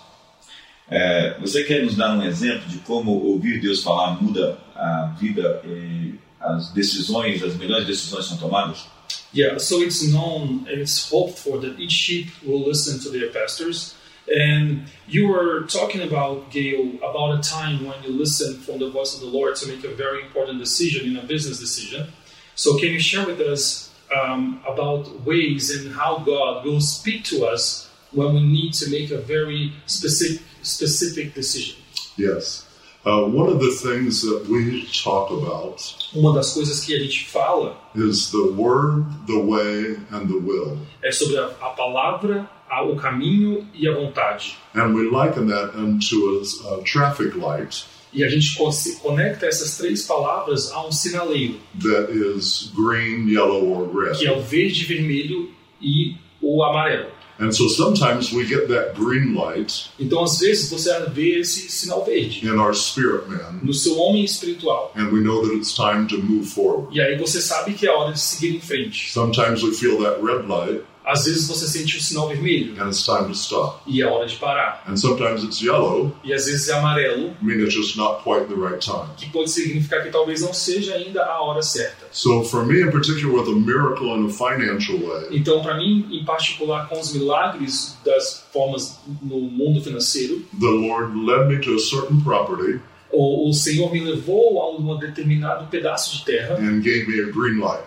É, 0.88 1.38
você 1.38 1.62
quer 1.64 1.84
nos 1.84 1.96
dar 1.96 2.16
um 2.16 2.22
exemplo 2.22 2.66
de 2.66 2.78
como 2.78 3.10
ouvir 3.12 3.60
Deus 3.60 3.82
falar 3.82 4.20
muda 4.22 4.58
a 4.74 5.14
vida 5.20 5.62
e 5.66 6.14
as 6.40 6.72
decisões, 6.72 7.42
as 7.42 7.56
melhores 7.56 7.86
decisões 7.86 8.24
são 8.24 8.38
tomadas? 8.38 8.86
Yeah, 9.34 9.58
so 9.58 9.82
it's 9.82 10.02
known 10.08 10.64
and 10.66 10.80
it's 10.80 11.12
hoped 11.12 11.38
for 11.38 11.60
that 11.60 11.78
each 11.78 11.92
sheep 11.92 12.32
will 12.42 12.66
listen 12.66 12.98
to 13.00 13.10
their 13.10 13.30
pastors. 13.30 13.94
And 14.30 14.84
you 15.08 15.28
were 15.28 15.62
talking 15.62 16.02
about, 16.02 16.50
Gail, 16.50 16.92
about 16.99 17.38
a 17.38 17.42
time 17.42 17.84
when 17.84 18.00
you 18.04 18.10
listened 18.10 18.62
from 18.64 18.78
the 18.78 18.88
voice 18.90 19.14
of 19.14 19.20
the 19.20 19.26
Lord 19.26 19.56
to 19.56 19.66
make 19.68 19.82
a 19.84 19.94
very 19.94 20.22
important 20.22 20.58
decision 20.60 21.10
in 21.10 21.16
a 21.16 21.26
business 21.26 21.58
decision. 21.58 22.08
So, 22.54 22.78
can 22.78 22.92
you 22.92 23.00
share 23.00 23.26
with 23.26 23.40
us 23.40 23.90
um, 24.14 24.60
about 24.68 25.25
ways 25.25 25.70
and 25.75 25.92
how 25.94 26.18
God 26.18 26.64
will 26.64 26.80
speak 26.80 27.25
to 27.25 27.44
us 27.46 27.90
when 28.12 28.34
we 28.34 28.42
need 28.42 28.72
to 28.75 28.90
make 28.90 29.10
a 29.10 29.18
very 29.18 29.72
specific, 29.87 30.42
specific 30.62 31.34
decision? 31.34 31.76
Yes. 32.16 32.66
Uh, 33.04 33.25
one 33.25 33.49
of 33.49 33.60
the 33.60 33.70
things 33.70 34.20
that 34.20 34.46
we 34.50 34.87
talk 35.02 35.30
about 35.30 35.80
Uma 36.14 36.34
das 36.34 36.52
coisas 36.52 36.84
que 36.84 36.94
a 36.94 36.99
gente 37.02 37.25
fala 37.25 37.75
is 37.94 38.30
the 38.30 38.52
word, 38.52 39.06
the 39.26 39.38
way, 39.38 39.96
and 40.10 40.28
the 40.28 40.38
will. 40.38 40.76
é 41.02 41.10
sobre 41.10 41.38
a, 41.38 41.46
a 41.46 41.70
palavra, 41.70 42.46
o 42.82 42.96
caminho 42.96 43.66
e 43.74 43.88
a 43.88 43.94
vontade. 43.94 44.56
And 44.74 44.94
we 44.94 45.04
liken 45.10 45.46
that 45.48 45.76
into 45.78 46.42
a, 46.70 46.74
a 46.74 46.82
traffic 46.82 47.36
light 47.36 47.84
E 48.12 48.24
a 48.24 48.28
gente 48.28 48.56
conecta 49.00 49.46
essas 49.46 49.76
três 49.76 50.02
palavras 50.02 50.72
a 50.72 50.84
um 50.84 50.90
sinaleiro, 50.90 51.60
that 51.80 52.10
is 52.12 52.70
green, 52.74 53.28
yellow, 53.28 53.64
or 53.72 53.88
red. 53.96 54.18
que 54.18 54.26
é 54.26 54.32
o 54.36 54.40
verde, 54.40 54.84
vermelho 54.84 55.50
e 55.80 56.16
o 56.42 56.62
amarelo. 56.64 57.10
And 57.38 57.52
so 57.52 57.68
sometimes 57.70 58.32
we 58.32 58.44
get 58.44 58.68
that 58.68 58.94
green 59.00 59.32
light 59.34 59.90
Então, 59.98 60.22
às 60.24 60.38
vezes, 60.40 60.68
você 60.68 60.92
vê 61.08 61.38
esse 61.38 61.70
sinal 61.70 62.04
verde 62.04 62.44
in 62.46 62.58
our 62.58 62.74
spirit 62.74 63.28
man, 63.30 63.60
no 63.62 63.72
seu 63.72 63.96
homem 63.98 64.24
espiritual. 64.24 64.92
and 64.94 65.10
we 65.10 65.20
know 65.20 65.40
that 65.42 65.54
it's 65.56 65.72
time 65.74 66.06
to 66.08 66.18
move 66.18 66.46
forward. 66.46 66.88
E 66.94 67.00
aí 67.00 67.16
você 67.16 67.40
sabe 67.40 67.72
que 67.74 67.86
é 67.86 67.90
hora 67.90 68.12
de 68.12 68.20
seguir 68.20 68.56
em 68.56 68.60
frente. 68.60 69.10
Sometimes 69.12 69.62
we 69.62 69.72
feel 69.72 69.96
that 70.02 70.20
red 70.20 70.46
light, 70.48 70.82
Às 71.04 71.25
vezes 71.25 71.49
você 71.49 71.66
sente 71.66 71.97
o 71.97 72.00
sinal 72.00 72.28
vermelho 72.28 72.75
and 72.80 72.88
it's 72.88 73.04
time 73.04 73.25
to 73.26 73.33
stop. 73.33 73.80
e 73.87 74.02
é 74.02 74.07
hora 74.07 74.26
de 74.26 74.37
parar. 74.37 74.85
And 74.87 74.97
sometimes 74.97 75.42
it's 75.42 75.61
yellow, 75.61 76.14
E 76.23 76.33
às 76.33 76.47
vezes 76.47 76.69
é 76.69 76.75
amarelo, 76.75 77.35
mean, 77.42 77.61
it's 77.62 77.75
just 77.75 77.97
not 77.97 78.23
quite 78.23 78.47
the 78.47 78.54
right 78.54 78.78
time. 78.85 79.09
que 79.16 79.30
pode 79.30 79.50
significar 79.50 80.02
que 80.02 80.11
talvez 80.11 80.42
não 80.42 80.52
seja 80.52 80.95
ainda 80.95 81.25
a 81.25 81.40
hora 81.42 81.62
certa. 81.62 82.07
So 82.12 82.45
for 82.45 82.64
me 82.66 82.83
in 82.83 82.90
particular, 82.90 83.33
with 83.35 83.49
a 83.50 83.54
miracle 83.54 84.09
in 84.16 84.26
a 84.26 84.30
financial 84.30 84.99
way, 84.99 85.28
Então, 85.30 85.62
para 85.62 85.76
mim, 85.76 86.07
em 86.11 86.25
particular, 86.25 86.88
com 86.88 87.00
os 87.00 87.12
milagres 87.12 87.97
das 88.04 88.45
formas 88.52 88.99
no 89.23 89.40
mundo 89.40 89.83
financeiro, 89.83 90.45
the 90.61 90.66
Lord 90.66 91.16
led 91.16 91.49
me 91.49 91.61
to 91.61 91.75
a 91.75 91.78
certain 91.78 92.21
property 92.23 92.80
o, 93.12 93.49
o 93.49 93.52
Senhor 93.52 93.90
me 93.92 94.00
levou 94.04 94.61
a 94.62 94.71
um 94.76 94.97
determinado 94.99 95.66
pedaço 95.66 96.16
de 96.19 96.25
terra, 96.25 96.54
and 96.61 96.80
gave 96.80 97.07
me 97.09 97.21
a 97.21 97.33
green 97.33 97.59
light. 97.59 97.83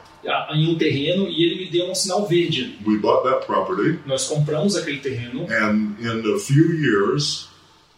Em 0.54 0.68
um 0.70 0.76
terreno, 0.78 1.28
e 1.28 1.44
ele 1.44 1.66
me 1.66 1.70
deu 1.70 1.90
um 1.90 1.96
sinal 1.96 2.26
verde. 2.26 2.76
We 2.86 2.98
bought 2.98 3.24
that 3.30 3.46
property, 3.46 4.00
Nós 4.06 4.26
compramos 4.28 4.76
aquele 4.76 5.00
terreno 5.00 5.46
and 5.50 5.96
in 6.00 6.34
a 6.36 6.40
few 6.40 6.74
years, 6.74 7.48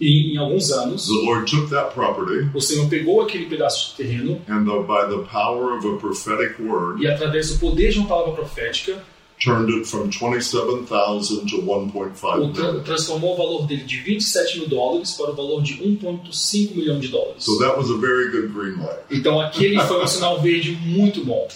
e 0.01 0.33
em 0.33 0.37
alguns 0.37 0.71
anos 0.71 1.05
the 1.07 1.13
Lord 1.25 1.49
took 1.49 1.69
that 1.69 1.93
property 1.93 2.49
o 2.53 2.59
Senhor 2.59 2.89
pegou 2.89 3.21
aquele 3.21 3.45
pedaço 3.45 3.91
de 3.91 4.03
terreno 4.03 4.41
and 4.49 4.67
uh, 4.67 4.83
by 4.83 5.07
the 5.09 5.23
power 5.31 5.77
of 5.77 5.87
a 5.87 5.95
prophetic 5.97 6.61
word, 6.61 7.01
e 7.01 7.07
através 7.07 7.49
do 7.53 7.59
poder 7.59 7.91
de 7.91 7.99
uma 7.99 8.07
palavra 8.07 8.33
profética 8.33 9.01
turned 9.41 9.69
it 9.73 9.85
from 9.85 10.09
27,000 10.09 11.45
to 11.45 11.61
1.5 11.61 12.39
o 12.41 12.53
tra- 12.53 12.79
transformou 12.79 13.33
o 13.33 13.37
valor 13.37 13.67
dele 13.67 13.83
de 13.83 13.97
27 13.97 14.59
mil 14.59 14.67
dólares 14.69 15.11
para 15.13 15.31
o 15.31 15.35
valor 15.35 15.61
de 15.61 15.73
1,5 15.75 16.75
milhão 16.75 16.99
de 16.99 17.09
dólares. 17.09 17.43
So 17.43 17.57
that 17.59 17.77
was 17.77 17.89
a 17.89 17.97
very 17.97 18.31
good 18.31 18.47
green 18.53 18.77
light. 18.77 18.99
Então 19.11 19.39
aquele 19.39 19.79
foi 19.81 20.03
um 20.03 20.07
sinal 20.07 20.41
verde 20.41 20.71
muito 20.85 21.23
bom. 21.23 21.47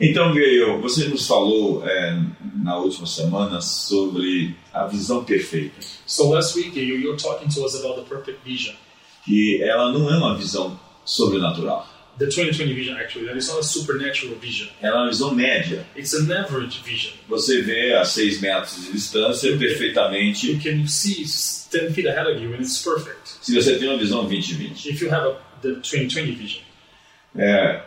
Então, 0.00 0.34
Gael, 0.34 0.80
você 0.80 1.06
nos 1.08 1.26
falou 1.26 1.86
é, 1.86 2.18
na 2.56 2.76
última 2.76 3.06
semana 3.06 3.60
sobre 3.60 4.56
a 4.72 4.86
visão 4.86 5.24
perfeita. 5.24 5.76
So 6.06 6.30
last 6.30 6.58
week 6.58 6.78
you, 6.78 6.98
you 6.98 7.10
were 7.10 7.22
talking 7.22 7.48
to 7.48 7.64
us 7.64 7.74
about 7.74 8.00
the 8.00 8.08
perfect 8.08 8.40
vision. 8.44 8.74
Que 9.24 9.62
ela 9.62 9.92
não 9.92 10.12
é 10.12 10.16
uma 10.16 10.36
visão 10.36 10.78
sobrenatural. 11.04 11.86
The 12.18 12.26
2020 12.26 12.74
vision 12.74 12.96
actually, 12.96 13.26
that 13.26 13.38
is 13.38 13.48
not 13.48 13.60
a 13.60 13.62
supernatural 13.62 14.34
vision. 14.36 14.68
Ela 14.82 14.98
é 14.98 15.00
uma 15.02 15.08
visão 15.08 15.34
média. 15.34 15.86
It's 15.96 16.12
an 16.12 16.30
average 16.30 16.82
vision. 16.84 17.12
Você 17.28 17.62
vê 17.62 17.94
a 17.94 18.04
6 18.04 18.40
metros 18.40 18.84
de 18.84 18.92
distância 18.92 19.56
perfeitamente. 19.56 20.52
You 20.52 20.60
can 20.62 20.86
see 20.86 21.24
10 21.70 21.94
feet 21.94 22.06
ahead 22.06 22.30
of 22.30 22.42
you 22.42 22.52
and 22.52 22.60
it's 22.60 22.82
perfect. 22.82 23.38
Se 23.40 23.54
você 23.54 23.78
tem 23.78 23.88
uma 23.88 23.98
visão 23.98 24.26
2020. 24.26 24.90
If 24.90 25.00
you 25.00 25.12
have 25.12 25.26
a, 25.26 25.36
the 25.62 25.80
2020 25.80 26.32
vision. 26.32 26.62
É, 27.34 27.82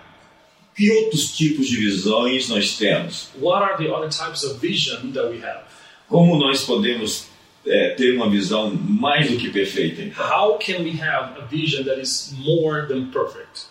que 0.76 0.92
outros 0.92 1.36
tipos 1.36 1.68
de 1.68 1.78
visões 1.78 2.50
nós 2.50 2.78
temos? 2.78 3.30
What 3.40 3.64
are 3.64 3.78
the 3.78 3.92
other 3.92 4.10
types 4.10 4.44
of 4.44 4.60
vision 4.60 5.12
that 5.14 5.30
we 5.30 5.42
have? 5.44 5.64
Como 6.08 6.38
nós 6.38 6.64
podemos 6.64 7.28
é, 7.66 7.96
ter 7.96 8.14
uma 8.14 8.30
visão 8.30 8.76
mais 8.76 9.32
do 9.32 9.38
que 9.38 9.50
perfeita? 9.50 10.04
Então? 10.04 10.24
How 10.24 10.60
can 10.60 10.84
we 10.84 11.00
have 11.02 11.40
a 11.40 11.46
vision 11.46 11.86
that 11.86 12.00
is 12.00 12.34
more 12.40 12.88
than 12.88 13.10
perfect? 13.12 13.68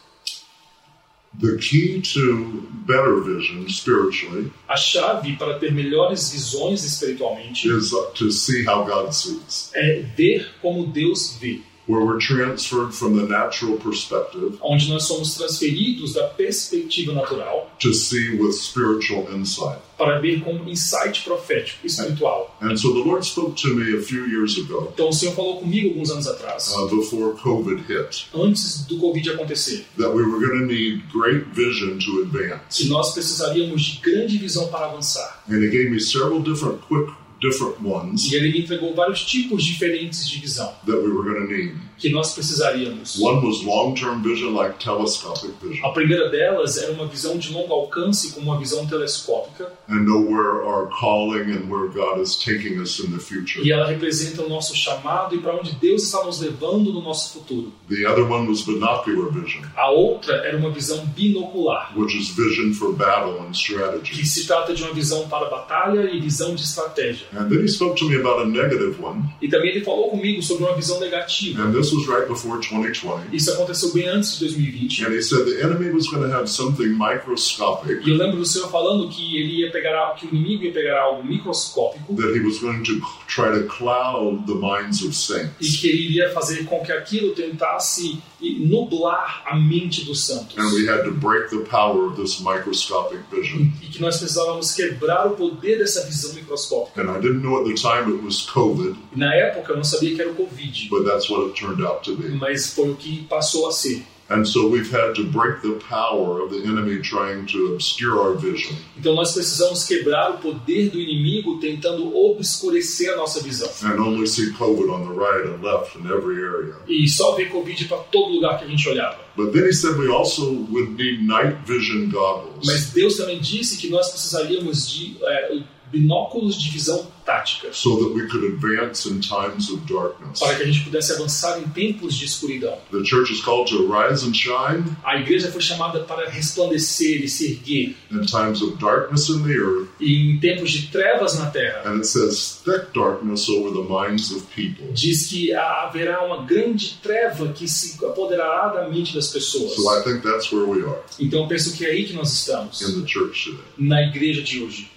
The 1.41 1.59
key 1.59 2.01
to 2.15 2.69
better 2.87 3.21
vision 3.21 3.69
spiritually 3.69 4.53
A 4.69 4.77
chave 4.77 5.37
para 5.37 5.59
ter 5.59 5.73
melhores 5.73 6.31
visões 6.31 6.85
espiritualmente 6.85 7.69
is 7.69 7.91
to 8.15 8.31
see 8.31 8.65
how 8.65 8.85
God 8.85 9.13
sees, 9.13 9.71
é 9.75 10.03
ver 10.17 10.49
como 10.63 10.87
Deus 10.87 11.37
vê, 11.41 11.61
where 11.87 12.05
we're 12.05 12.19
transferred 12.19 12.93
from 12.95 13.17
the 13.17 13.27
natural 13.27 13.77
perspective 13.79 14.59
onde 14.63 14.89
nós 14.89 15.05
somos 15.05 15.35
transferidos 15.37 16.15
da 16.15 16.29
perspectiva 16.29 17.13
natural 17.13 17.71
to 17.79 17.93
see 17.93 18.37
with 18.37 18.53
spiritual 18.55 19.27
insight. 19.35 19.79
para 19.97 20.19
ver 20.21 20.41
com 20.43 20.69
insight 20.69 21.23
profético, 21.23 21.87
espiritual. 21.87 22.57
And 22.61 22.77
so 22.77 22.93
the 22.93 22.99
Lord 23.09 23.25
spoke 23.25 23.55
to 23.63 23.75
me 23.75 23.97
a 23.97 24.01
few 24.03 24.27
years 24.27 24.59
ago 24.59 24.91
Então 24.93 25.09
o 25.09 25.13
Senhor 25.13 25.35
falou 25.37 25.61
comigo 25.61 25.89
alguns 25.91 26.11
anos 26.11 26.27
atrás, 26.27 26.73
uh, 26.75 26.89
before 26.89 27.35
COVID 27.35 27.83
hit 27.87 28.27
antes 28.35 28.85
do 28.87 28.99
Covid 28.99 29.31
acontecer, 29.31 29.85
that 29.99 30.11
we 30.11 30.23
were 30.25 30.41
going 30.41 30.59
to 30.61 30.67
need 30.67 31.03
great 31.13 31.45
vision 31.53 31.99
to 32.01 32.23
advance. 32.23 32.83
que 32.83 32.89
nós 32.89 33.13
precisaríamos 33.13 33.83
de 33.83 34.01
grande 34.01 34.37
visão 34.39 34.67
para 34.69 34.87
avançar. 34.87 35.43
And 35.49 35.63
He 35.63 35.69
gave 35.71 35.91
me 35.91 36.01
several 36.01 36.41
different 36.41 36.81
quick 36.89 37.13
different 37.41 37.77
ones 37.85 38.31
E 38.31 38.35
ele 38.37 38.59
entregou 38.59 38.95
vários 38.95 39.25
tipos 39.25 39.63
diferentes 39.65 40.29
de 40.29 40.39
visão 40.41 40.73
that 40.87 40.99
we 40.99 41.09
were 41.09 41.23
going 41.29 41.47
to 41.47 41.53
need. 41.53 41.75
que 41.99 42.11
nós 42.11 42.33
precisaríamos. 42.35 43.19
One 43.21 43.47
was 43.47 43.63
long-term 43.63 44.21
vision, 44.23 44.55
like 44.55 44.79
telescopic 44.83 45.53
vision, 45.63 45.85
A 45.87 45.91
primeira 45.93 46.29
delas 46.29 46.77
era 46.77 46.93
uma 46.93 47.07
visão 47.07 47.39
de 47.39 47.53
longo 47.53 47.73
alcance, 47.73 48.33
como 48.33 48.51
uma 48.51 48.59
visão 48.59 48.85
telescópica, 48.87 49.73
and 49.89 50.01
know 50.05 50.21
where 50.21 50.65
our 50.67 50.89
calling 50.89 51.53
and 51.53 51.69
where 51.71 51.89
God 51.89 52.21
is 52.21 52.37
taking 52.37 52.81
us 52.81 52.99
in 52.99 53.11
the 53.13 53.19
future. 53.21 53.63
e 53.67 53.71
ela 53.73 53.87
representa 53.87 54.43
o 54.43 54.49
nosso 54.49 54.75
chamado 54.77 55.35
e 55.35 55.39
para 55.39 55.55
onde 55.57 55.73
Deus 55.77 56.03
está 56.03 56.23
nos 56.25 56.41
levando 56.41 56.93
no 56.93 57.01
nosso 57.01 57.33
futuro. 57.33 57.73
The 57.89 58.07
other 58.07 58.25
one 58.25 58.49
was 58.49 58.63
binocular 58.63 59.31
vision, 59.31 59.63
A 59.77 59.91
outra 59.91 60.35
era 60.47 60.57
uma 60.59 60.71
visão 60.71 61.05
binocular, 61.07 61.93
which 61.97 62.17
is 62.19 62.29
vision 62.31 62.73
for 62.73 62.93
battle 62.93 63.41
and 63.41 63.53
que 63.53 63.57
strategy. 63.59 64.27
se 64.27 64.47
trata 64.47 64.75
de 64.75 64.83
uma 64.83 64.93
visão 64.93 65.29
para 65.29 65.49
batalha 65.49 66.11
e 66.11 66.21
visão 66.21 66.55
de 66.55 66.63
estratégia. 66.63 67.27
And 67.37 67.49
then 67.51 67.61
he 67.63 67.69
spoke 67.69 67.97
to 67.99 68.09
me 68.09 68.17
about 68.17 68.43
a 68.43 68.49
negative 68.49 69.01
one, 69.03 69.23
E 69.43 69.49
também 69.49 69.71
ele 69.71 69.85
falou 69.85 70.11
comigo 70.11 70.43
sobre 70.43 70.65
uma 70.65 70.75
visão 70.75 71.01
negativa. 71.01 71.63
and 71.63 71.73
this 71.73 71.93
was 71.93 72.07
right 72.07 72.27
before 72.29 72.59
2020. 72.61 73.35
Isso 73.35 73.53
aconteceu 73.53 73.93
bem 73.93 74.09
antes 74.09 74.39
de 74.39 74.47
2020. 74.47 75.05
And 75.05 75.13
he 75.15 75.23
said 75.23 75.45
the 75.47 75.63
enemy 75.63 75.91
was 75.91 76.07
going 76.09 76.23
to 76.29 76.35
have 76.35 76.49
something 76.49 76.89
microscopic 76.97 78.07
E 78.07 78.11
eu 78.11 78.17
lembro 78.17 78.37
do 78.39 78.45
Senhor 78.47 78.69
falando 78.71 79.09
que 79.09 79.37
ele 79.37 79.61
ia 79.63 79.71
pegar 79.73 80.15
que 80.15 80.27
o 80.27 80.29
inimigo 80.35 80.65
ia 80.65 80.73
pegar 80.73 81.01
algo 81.01 81.25
microscópico 81.25 82.15
that 82.17 82.33
he 82.37 82.41
was 82.41 82.59
going 82.61 82.83
to 82.83 83.01
try 83.27 83.51
to 83.53 83.65
cloud 83.67 84.45
the 84.47 84.55
minds 84.55 85.03
of 85.03 85.11
e 85.11 85.15
saints. 85.15 85.77
que 85.81 85.89
ele 85.89 86.05
iria 86.07 86.31
fazer 86.31 86.65
com 86.65 86.81
que 86.85 86.93
aquilo 86.93 87.33
tentasse 87.35 88.19
nublar 88.53 89.43
a 89.47 89.57
mente 89.57 90.05
dos 90.05 90.27
santos. 90.27 90.57
And 90.59 90.73
we 90.75 90.89
had 90.89 91.05
to 91.05 91.13
break 91.13 91.51
the 91.51 91.61
power 91.69 92.07
of 92.07 92.17
this 92.17 92.41
microscopic 92.41 93.21
vision. 93.31 93.73
E 93.83 93.87
que 93.87 94.01
nós 94.01 94.19
precisávamos 94.19 94.73
quebrar 94.73 95.27
o 95.27 95.31
poder 95.37 95.79
dessa 95.79 96.05
visão 96.07 96.33
microscópica. 96.35 97.01
And 97.03 97.17
I 97.17 97.21
didn't 97.21 97.43
know 97.43 97.61
at 97.61 97.67
the 97.67 97.75
time 97.75 98.15
it 98.15 98.25
was 98.25 98.43
COVID, 98.51 98.97
E 99.15 99.19
na 99.19 99.35
época 99.35 99.73
eu 99.73 99.77
não 99.77 99.85
sabia 99.85 100.15
que 100.15 100.21
era 100.21 100.31
o 100.31 100.35
Covid, 100.35 100.89
but 100.89 101.05
that's 101.05 101.29
what 101.31 101.47
it 101.47 101.55
turned 101.61 101.83
out 101.85 102.03
to 102.05 102.17
be. 102.17 102.29
mas 102.29 102.73
foi 102.75 102.91
o 102.91 102.97
que 102.97 103.25
passou 103.25 103.69
a 103.69 103.73
ser. 103.73 104.05
And 104.31 104.47
so 104.47 104.69
we've 104.69 104.91
had 104.91 105.15
to 105.17 105.25
break 105.25 105.61
the 105.61 105.79
power 105.89 106.41
of 106.41 106.51
the 106.51 106.65
enemy 106.65 106.99
trying 107.03 107.45
to 107.49 107.75
obscure 107.75 108.19
our 108.21 108.35
vision. 108.35 108.75
Então 108.99 109.15
nós 109.15 109.33
precisamos 109.33 109.85
quebrar 109.85 110.31
o 110.31 110.39
poder 110.39 110.91
do 110.91 110.99
inimigo 110.99 111.61
tentando 111.61 112.17
obscurecer 112.17 113.13
a 113.13 113.17
nossa 113.17 113.43
visão. 113.43 113.69
and 113.83 114.01
only 114.01 114.27
see 114.27 114.51
COVID 114.53 114.89
on 114.91 115.07
the 115.07 115.15
right 115.15 115.47
and 115.47 115.63
left 115.63 115.97
in 115.99 116.07
every 116.07 116.43
area. 116.43 116.75
E 116.89 117.07
só 117.09 117.35
ver 117.35 117.51
Covid 117.51 117.85
para 117.87 117.99
todo 117.99 118.33
lugar 118.33 118.59
que 118.59 118.65
a 118.65 118.69
gente 118.69 118.89
olhava. 118.89 119.19
But 119.37 119.53
then 119.53 119.65
he 119.65 119.73
said 119.73 119.97
we 119.99 120.09
also 120.09 120.53
would 120.71 120.97
need 120.97 121.27
night 121.27 121.57
vision 121.67 122.09
goggles 122.09 122.65
Mas 122.65 122.91
Deus 122.93 123.17
também 123.17 123.41
disse 123.41 123.77
que 123.77 123.91
nós 123.91 124.09
precisaríamos 124.11 124.89
de 124.89 125.17
é, 125.23 125.59
binóculos 125.99 126.61
de 126.61 126.71
visão 126.71 127.07
tática 127.25 127.69
so 127.73 127.97
that 127.97 128.13
we 128.15 128.27
could 128.29 128.45
advance 128.45 129.09
in 129.09 129.19
times 129.21 129.71
of 129.71 129.81
darkness. 129.91 130.41
para 130.41 130.57
que 130.57 130.63
a 130.63 130.67
gente 130.67 130.81
pudesse 130.85 131.13
avançar 131.13 131.59
em 131.59 131.63
tempos 131.69 132.15
de 132.15 132.27
escuridão. 132.27 132.77
The 132.91 133.03
church 133.05 133.33
is 133.33 133.41
called 133.41 133.71
to 133.71 133.87
rise 133.91 134.27
and 134.27 134.35
shine 134.35 134.85
A 135.05 135.17
igreja 135.19 135.51
foi 135.51 135.63
chamada 135.63 136.01
para 136.01 136.29
resplandecer 136.29 137.23
e 137.25 137.29
se 137.29 137.47
erguer 137.53 137.97
in 138.11 138.27
times 138.27 138.61
of 138.61 138.77
darkness 138.79 139.29
in 139.31 139.43
the 139.43 139.55
earth, 139.55 139.89
e 140.01 140.33
em 140.35 140.39
tempos 140.39 140.71
de 140.71 140.89
trevas 140.89 141.39
na 141.39 141.47
terra. 141.51 141.83
and 141.91 141.97
it 141.99 142.07
says 142.07 142.61
thick 142.65 142.93
darkness 142.95 143.49
over 143.49 143.71
the 143.71 143.89
minds 143.89 144.31
of 144.31 144.45
people. 144.55 144.87
Diz 144.93 145.27
que 145.29 145.53
haverá 145.55 146.23
uma 146.27 146.45
grande 146.45 146.99
treva 147.03 147.49
que 147.53 147.67
se 147.67 148.05
apoderará 148.05 148.69
da 148.69 148.89
mente 148.89 149.15
das 149.15 149.29
pessoas. 149.29 149.73
So 149.75 149.83
I 149.99 150.03
think 150.03 150.23
that's 150.23 150.53
where 150.53 150.67
we 150.69 150.83
are 150.85 151.01
Então 151.19 151.41
eu 151.43 151.47
penso 151.49 151.75
que 151.75 151.87
é 151.87 151.91
aí 151.91 152.05
que 152.05 152.13
nós 152.13 152.33
estamos, 152.33 152.83
in 152.83 153.01
the 153.01 153.07
church 153.09 153.45
today. 153.51 153.65
na 153.79 154.03
igreja 154.03 154.43
de 154.43 154.63
hoje. 154.63 154.91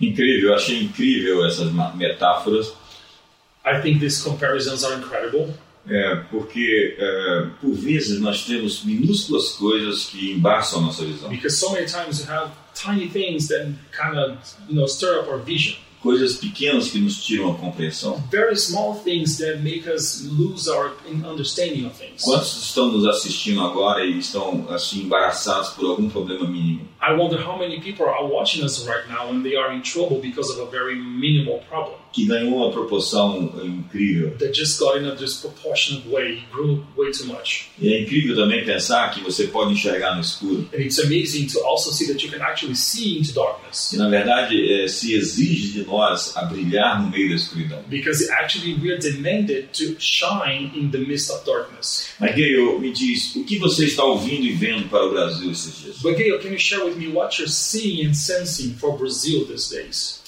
Incrível, 0.00 0.50
eu 0.50 0.54
achei 0.54 0.82
incrível 0.82 1.46
essas 1.46 1.70
metáforas, 1.94 2.72
I 3.64 3.80
think 3.80 4.00
these 4.00 4.22
comparisons 4.22 4.84
are 4.84 4.96
incredible 4.96 5.54
é, 5.88 6.16
porque 6.30 6.96
é, 6.98 7.46
por 7.60 7.74
vezes 7.74 8.20
nós 8.20 8.44
temos 8.44 8.82
minúsculas 8.84 9.50
coisas 9.50 10.06
que 10.06 10.32
embaçam 10.32 10.78
a 10.78 10.82
nossa 10.82 11.04
visão. 11.04 11.28
because 11.28 11.58
so 11.58 11.72
many 11.72 11.86
times 11.86 12.20
you 12.20 12.32
have 12.32 12.50
tiny 12.74 13.08
things 13.08 13.48
that 13.48 13.70
kind 13.92 14.18
of 14.18 14.38
you 14.68 14.74
know 14.74 14.86
stir 14.86 15.20
up 15.20 15.30
our 15.30 15.38
vision. 15.38 15.76
Coisas 16.04 16.36
pequenas 16.36 16.90
que 16.90 16.98
nos 16.98 17.24
tiram 17.24 17.50
a 17.50 17.54
compreensão. 17.54 18.22
Very 18.30 18.54
small 18.58 18.94
things 18.94 19.38
that 19.38 19.62
make 19.62 19.88
us 19.88 20.22
lose 20.22 20.68
our 20.70 20.92
understanding 21.24 21.86
of 21.86 21.96
things. 21.96 22.22
Quantos 22.22 22.62
estão 22.62 22.92
nos 22.92 23.06
assistindo 23.06 23.62
agora 23.62 24.04
e 24.04 24.18
estão 24.18 24.66
assim 24.68 25.04
embaraçados 25.04 25.70
por 25.70 25.86
algum 25.86 26.10
problema 26.10 26.46
mínimo? 26.46 26.86
I 27.00 27.14
wonder 27.14 27.42
how 27.42 27.58
many 27.58 27.80
people 27.80 28.04
are 28.04 28.26
watching 28.26 28.62
us 28.62 28.86
right 28.86 29.08
now 29.08 29.30
and 29.30 29.42
they 29.42 29.56
are 29.56 29.74
in 29.74 29.80
trouble 29.80 30.20
because 30.20 30.52
of 30.52 30.60
a 30.60 30.70
very 30.70 30.94
minimal 30.94 31.60
problem 31.70 32.03
Que 32.14 32.26
ganhou 32.26 32.56
uma 32.56 32.70
proporção 32.70 33.52
incrível. 33.64 34.36
that 34.38 34.54
just 34.54 34.78
got 34.78 34.96
in 34.96 35.04
a 35.06 35.16
disproportionate 35.16 36.06
way, 36.08 36.44
grew 36.52 36.84
way 36.96 37.10
too 37.10 37.26
much. 37.26 37.70
E 37.78 37.92
é 37.92 38.02
incrível 38.02 38.36
também 38.36 38.64
pensar 38.64 39.10
que 39.10 39.20
você 39.20 39.48
pode 39.48 39.72
enxergar 39.72 40.14
no 40.14 40.20
escuro. 40.20 40.68
And 40.72 40.80
it's 40.80 40.98
amazing 40.98 41.46
to 41.48 41.60
also 41.64 41.90
see 41.90 42.06
that 42.06 42.24
you 42.24 42.30
can 42.30 42.40
actually 42.40 42.76
see 42.76 43.18
into 43.18 43.32
darkness. 43.32 43.88
Que 43.90 43.96
na 43.96 44.08
verdade 44.08 44.54
eh, 44.72 44.86
se 44.86 45.14
exige 45.14 45.72
de 45.72 45.84
nós 45.84 46.36
a 46.36 46.44
brilhar 46.44 47.02
no 47.02 47.10
meio 47.10 47.28
da 47.30 47.34
escuridão. 47.34 47.82
Because 47.88 48.30
actually 48.30 48.74
we 48.74 48.92
are 48.92 48.98
demanded 48.98 49.68
to 49.72 49.96
shine 49.98 50.70
in 50.74 50.90
the 50.90 50.98
midst 50.98 51.30
of 51.30 51.44
darkness. 51.44 52.08
Mas 52.20 52.34
Gayle, 52.34 52.78
me 52.78 52.92
diz, 52.92 53.34
o 53.34 53.44
que 53.44 53.58
você 53.58 53.86
está 53.86 54.04
ouvindo 54.04 54.44
e 54.44 54.52
vendo 54.52 54.88
para 54.88 55.04
o 55.04 55.10
Brasil 55.10 55.50
esses 55.50 55.82
dias? 55.82 55.96
But 56.00 56.16
Gail, 56.16 56.38
can 56.38 56.50
you 56.50 56.58
share 56.58 56.84
with 56.84 56.96
me 56.96 57.08
what 57.08 57.38
you're 57.38 57.50
seeing 57.50 58.06
and 58.06 58.14
sensing 58.14 58.74
for 58.74 58.96
Brazil 58.96 59.46
these 59.46 59.68
days? 59.68 60.22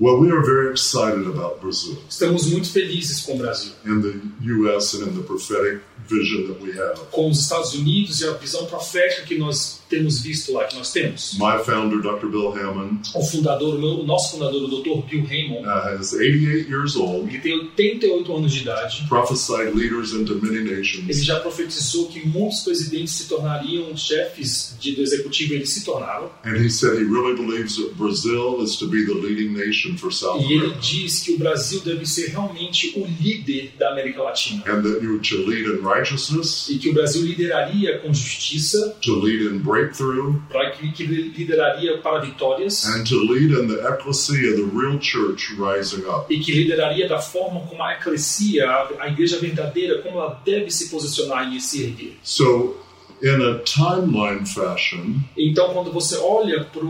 Well, 0.00 0.20
we 0.20 0.30
are 0.30 0.40
very 0.40 0.70
excited 0.70 1.26
about 1.26 1.60
Brazil 1.60 1.96
Estamos 2.08 2.46
muito 2.46 2.70
felizes 2.70 3.22
com 3.22 3.34
o 3.34 3.38
Brasil, 3.38 3.72
and 3.84 4.00
the 4.00 4.20
U.S. 4.42 4.94
and 4.96 5.08
in 5.08 5.14
the 5.16 5.22
prophetic 5.24 5.80
vision 6.08 6.46
that 6.46 6.62
we 6.62 6.70
have. 6.78 6.98
com 7.10 7.28
os 7.28 7.40
Estados 7.40 7.74
Unidos 7.74 8.20
e 8.20 8.28
a 8.28 8.32
visão 8.34 8.66
profética 8.66 9.22
que 9.22 9.36
nós 9.36 9.77
temos 9.88 10.20
visto 10.20 10.52
lá, 10.52 10.64
que 10.64 10.76
nós 10.76 10.92
temos. 10.92 11.34
My 11.38 11.62
founder, 11.64 12.00
Dr. 12.00 12.26
Bill 12.28 12.52
Hammond, 12.52 13.00
O 13.14 13.22
fundador, 13.22 13.76
o 13.76 13.78
meu- 13.78 14.00
o 14.00 14.04
nosso 14.06 14.32
fundador, 14.32 14.62
o 14.64 14.68
Dr. 14.68 15.06
Bill 15.08 15.24
Raymond, 15.24 15.66
uh, 15.66 16.00
is 16.00 16.12
88 16.12 16.68
years 16.70 16.96
old, 16.96 17.28
ele 17.32 17.38
tem 17.42 17.54
88 17.54 18.36
anos 18.36 18.52
de 18.52 18.60
idade. 18.62 19.06
prophesied 19.08 19.74
leaders 19.74 20.12
into 20.12 20.34
many 20.36 20.58
Ele 20.58 20.76
nations, 20.76 21.24
já 21.24 21.40
profetizou 21.40 22.06
que 22.08 22.26
muitos 22.26 22.60
presidentes 22.60 23.14
se 23.14 23.28
tornariam 23.28 23.96
chefes 23.96 24.76
de, 24.80 24.92
do 24.94 25.02
executivo, 25.02 25.54
eles 25.54 25.70
se 25.70 25.84
tornaram. 25.84 26.30
and 26.44 26.56
he 26.56 26.68
said 26.70 26.94
he 26.98 27.04
really 27.04 27.34
believes 27.34 27.76
that 27.76 27.94
Brazil 27.96 28.62
is 28.62 28.76
to 28.76 28.86
be 28.88 29.04
the 29.04 29.14
leading 29.14 29.50
nation 29.54 29.96
for 29.96 30.12
South 30.12 30.40
E 30.42 30.52
ele 30.52 30.64
America, 30.66 30.80
diz 30.80 31.20
que 31.20 31.32
o 31.32 31.38
Brasil 31.38 31.80
deve 31.80 32.06
ser 32.06 32.28
realmente 32.30 32.92
o 32.96 33.06
líder 33.20 33.72
da 33.78 33.90
América 33.92 34.22
Latina. 34.22 34.62
and 34.66 34.82
that 34.82 35.02
you 35.04 35.18
to 35.20 35.36
lead 35.46 35.66
in 35.68 35.82
righteousness, 35.82 36.68
E 36.68 36.78
que 36.78 36.90
o 36.90 36.94
Brasil 36.94 37.22
lideraria 37.22 37.98
com 37.98 38.12
justiça, 38.12 38.96
to 39.02 39.14
lead 39.20 39.44
in 39.44 39.58
breakthrough, 39.82 40.40
para 40.50 40.70
que, 40.70 40.90
que 40.92 41.04
lideraria 41.04 41.98
para 41.98 42.20
vitórias 42.20 42.84
and 42.86 43.04
to 43.04 43.16
lead 43.24 43.52
in 43.52 43.66
the 43.68 43.80
ecclesia, 43.88 44.56
the 44.56 44.70
real 44.74 44.98
church 44.98 45.54
rising 45.58 46.04
up. 46.06 46.26
e 46.32 46.40
que 46.40 46.52
lideraria 46.52 47.08
da 47.08 47.18
forma 47.20 47.60
como 47.66 47.82
a 47.82 47.94
eclesia, 47.94 48.68
a 48.68 48.88
a 49.00 49.08
igreja 49.08 49.38
verdadeira, 49.38 50.02
como 50.02 50.18
ela 50.18 50.40
deve 50.44 50.70
se 50.70 50.88
posicionar 50.90 51.52
e 51.54 51.60
se 51.60 51.84
erguer. 51.84 52.16
So, 52.22 52.76
in 53.22 53.42
a 53.42 53.58
timeline 53.64 54.46
fashion, 54.46 55.20
Então, 55.36 55.72
quando 55.72 55.90
você 55.92 56.16
olha 56.18 56.64
para 56.64 56.84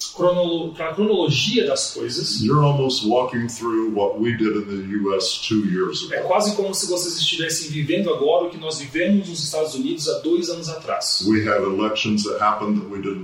a 0.00 0.94
cronologia 0.94 1.66
das 1.66 1.92
coisas, 1.92 2.40
you're 2.40 2.64
almost 2.64 3.06
walking 3.06 3.48
through 3.48 3.90
what 3.94 4.20
we 4.20 4.36
did 4.36 4.56
in 4.56 4.66
the 4.66 4.96
U.S. 5.02 5.40
two 5.46 5.66
years 5.66 6.08
é 6.12 6.20
quase 6.20 6.54
como 6.54 6.72
se 6.74 6.86
vocês 6.86 7.16
estivessem 7.16 7.68
vivendo 7.70 8.12
agora 8.12 8.46
o 8.46 8.50
que 8.50 8.56
nós 8.58 8.78
vivemos 8.78 9.28
nos 9.28 9.42
Estados 9.42 9.74
Unidos 9.74 10.08
há 10.08 10.18
dois 10.20 10.48
anos 10.50 10.68
atrás. 10.68 11.24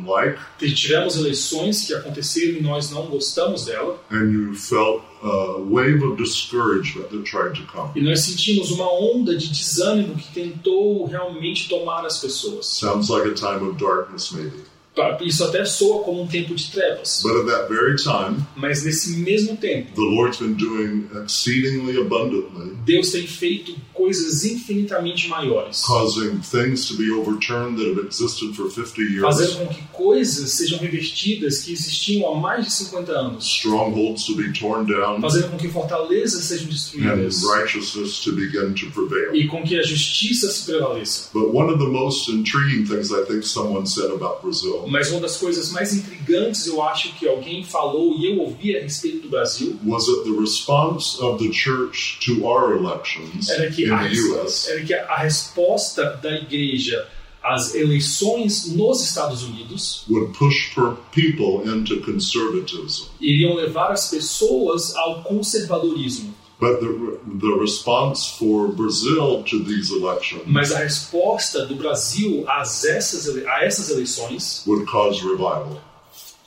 Like, 0.07 0.75
Tivemos 0.75 1.17
eleições 1.17 1.87
que 1.87 1.95
aconteceram 1.95 2.59
e 2.59 2.63
nós 2.63 2.91
não 2.91 3.07
gostamos 3.07 3.65
dela, 3.65 3.99
and 4.11 4.31
you 4.33 4.55
felt 4.55 5.03
a 5.23 5.59
wave 5.59 6.03
of 6.05 6.17
discouragement 6.17 7.09
that 7.11 7.23
tried 7.25 7.55
to 7.55 7.67
come. 7.73 7.91
e 7.95 8.03
nós 8.03 8.21
sentimos 8.21 8.71
uma 8.71 8.91
onda 8.93 9.37
de 9.37 9.49
desânimo 9.49 10.17
que 10.17 10.33
tentou 10.33 11.07
realmente 11.07 11.69
tomar 11.69 12.05
as 12.05 12.19
pessoas. 12.19 12.67
Sounds 12.67 13.09
like 13.09 13.27
a 13.29 13.33
time 13.35 13.67
of 13.69 13.79
darkness, 13.79 14.33
maybe. 14.33 14.74
Tá, 14.95 15.19
Isso 15.23 15.43
até 15.43 15.65
soa 15.65 16.05
como 16.05 16.23
um 16.23 16.27
tempo 16.27 16.55
de 16.55 16.71
trevas, 16.71 17.21
But 17.23 17.37
at 17.41 17.47
that 17.47 17.69
very 17.69 17.97
time, 17.97 18.45
mas 18.55 18.85
nesse 18.85 19.17
mesmo 19.17 19.57
tempo, 19.57 19.93
the 19.95 20.01
Lord's 20.01 20.39
been 20.39 20.55
doing 20.55 21.09
exceedingly 21.23 21.99
abundantly, 22.01 22.77
Deus 22.87 23.11
tem 23.11 23.27
feito 23.27 23.75
coisas 23.93 24.45
infinitamente 24.45 25.27
maiores, 25.29 25.83
causing 25.83 26.39
things 26.41 26.87
to 26.87 26.97
be 26.97 27.11
overturned 27.11 27.77
that 27.77 27.89
have 27.91 28.07
existed 28.07 28.55
for 28.55 28.71
50 28.71 29.21
fazendo 29.21 29.49
years, 29.49 29.57
com 29.57 29.67
que 29.67 29.83
coisas 29.93 30.51
sejam 30.53 30.79
revertidas 30.79 31.63
que 31.63 31.73
existiam 31.73 32.33
há 32.33 32.41
mais 32.41 32.67
de 32.67 32.73
50 32.75 33.13
anos, 33.13 33.45
strongholds 33.45 34.25
to 34.25 34.37
be 34.37 34.53
torn 34.53 34.87
down, 34.87 35.21
fazendo 35.21 35.51
com 35.51 35.57
que 35.57 35.69
fortalezas 35.69 36.45
sejam 36.45 36.67
and 36.67 36.71
destruídas. 36.71 37.43
righteousness 37.43 38.21
to 38.21 38.33
begin 38.33 38.73
to 38.75 38.87
prevail. 38.93 39.35
e 39.35 39.49
com 39.49 39.63
que 39.65 39.77
a 39.77 39.83
justiça 39.83 40.51
se 40.53 40.65
prevaleça. 40.65 41.31
But 41.33 41.53
one 41.53 41.69
of 41.73 41.79
the 41.79 41.91
most 41.91 42.29
intriguing 42.31 42.85
things 42.87 43.11
I 43.11 43.25
think 43.27 43.45
someone 43.45 43.87
said 43.87 44.13
about 44.13 44.41
Brazil 44.43 44.84
Mas 44.87 45.11
uma 45.11 45.21
das 45.21 45.37
coisas 45.37 45.71
mais 45.71 45.93
intrigantes, 45.95 46.67
eu 46.67 46.83
acho 46.83 47.15
que 47.15 47.27
alguém 47.27 47.65
falou 47.65 48.17
e 48.19 48.27
eu 48.27 48.41
ouvi 48.41 48.77
a 48.77 48.81
respeito 48.83 49.21
do 49.21 49.29
Brasil, 49.29 49.79
was 49.85 50.07
that 50.07 50.25
the 50.25 50.41
response 50.41 51.21
of 51.23 51.43
the 51.43 51.53
church 51.53 52.19
to 52.25 52.45
our 52.45 52.77
elections 52.77 53.49
era 53.49 53.71
que, 53.71 53.85
in 53.85 53.93
a, 53.93 54.09
the 54.09 54.15
U.S. 54.15 54.71
era 54.71 54.83
que 54.85 54.95
a 54.95 55.17
resposta 55.17 56.19
da 56.23 56.33
igreja 56.37 57.07
às 57.43 57.75
eleições 57.75 58.75
nos 58.75 59.03
Estados 59.03 59.43
Unidos 59.43 60.05
would 60.09 60.33
push 60.39 60.75
people 61.13 61.63
into 61.69 62.01
conservatism. 62.01 63.05
iriam 63.21 63.55
levar 63.55 63.93
as 63.93 64.09
pessoas 64.09 64.95
ao 64.97 65.23
conservadorismo. 65.23 66.35
But 66.61 66.81
the, 66.81 67.19
the 67.27 67.59
response 67.61 68.29
for 68.39 68.69
Brazil 68.69 69.43
to 69.43 69.59
these 69.65 69.91
elections 69.91 70.43
Mas 70.47 70.73
a 70.73 70.79
resposta 70.79 71.67
do 71.67 71.75
Brasil 71.75 72.45
às 72.49 72.85
essas, 72.85 73.29
a 73.47 73.65
essas 73.65 73.91
eleições 73.91 74.63
would 74.67 74.87
cause 74.87 75.21
revival. 75.21 75.83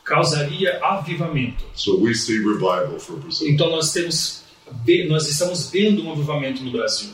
causaria 0.06 0.80
avivamento. 0.82 1.66
So 1.76 2.00
we 2.00 2.16
see 2.16 2.38
revival 2.40 2.98
for 3.00 3.18
Brazil. 3.18 3.50
Então 3.50 3.70
nós 3.70 3.92
temos 3.92 4.44
nós 5.08 5.30
estamos 5.30 5.70
vendo 5.70 6.04
um 6.04 6.12
avivamento 6.12 6.64
no 6.64 6.72
Brasil. 6.72 7.10